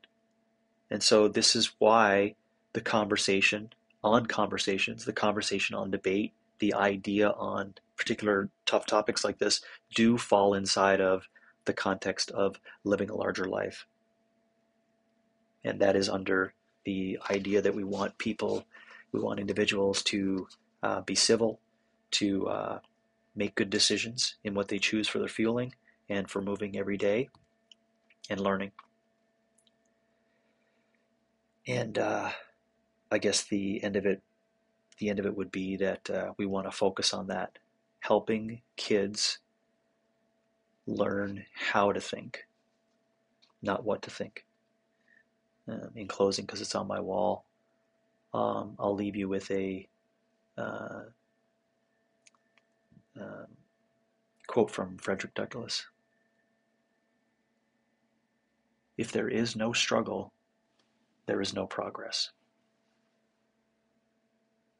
[0.90, 2.36] And so this is why
[2.74, 3.74] the conversation
[4.04, 9.62] on conversations, the conversation on debate, the idea on particular tough topics like this
[9.94, 11.28] do fall inside of
[11.66, 13.86] the context of living a larger life.
[15.64, 16.54] And that is under
[16.86, 18.66] the idea that we want people,
[19.12, 20.48] we want individuals to
[20.82, 21.60] uh, be civil,
[22.12, 22.80] to uh,
[23.36, 25.74] make good decisions in what they choose for their fueling
[26.10, 27.30] and for moving every day
[28.30, 28.72] and learning.
[31.68, 32.32] And uh,
[33.12, 34.22] I guess the end of it,
[34.98, 37.58] the end of it would be that uh, we want to focus on that,
[38.00, 39.40] helping kids
[40.88, 42.46] learn how to think,
[43.62, 44.46] not what to think.
[45.68, 47.46] Um, in closing, because it's on my wall,
[48.34, 49.88] um, I'll leave you with a
[50.58, 51.04] uh,
[53.20, 53.48] um,
[54.48, 55.86] quote from Frederick Douglass.
[58.98, 60.32] If there is no struggle,
[61.26, 62.32] there is no progress.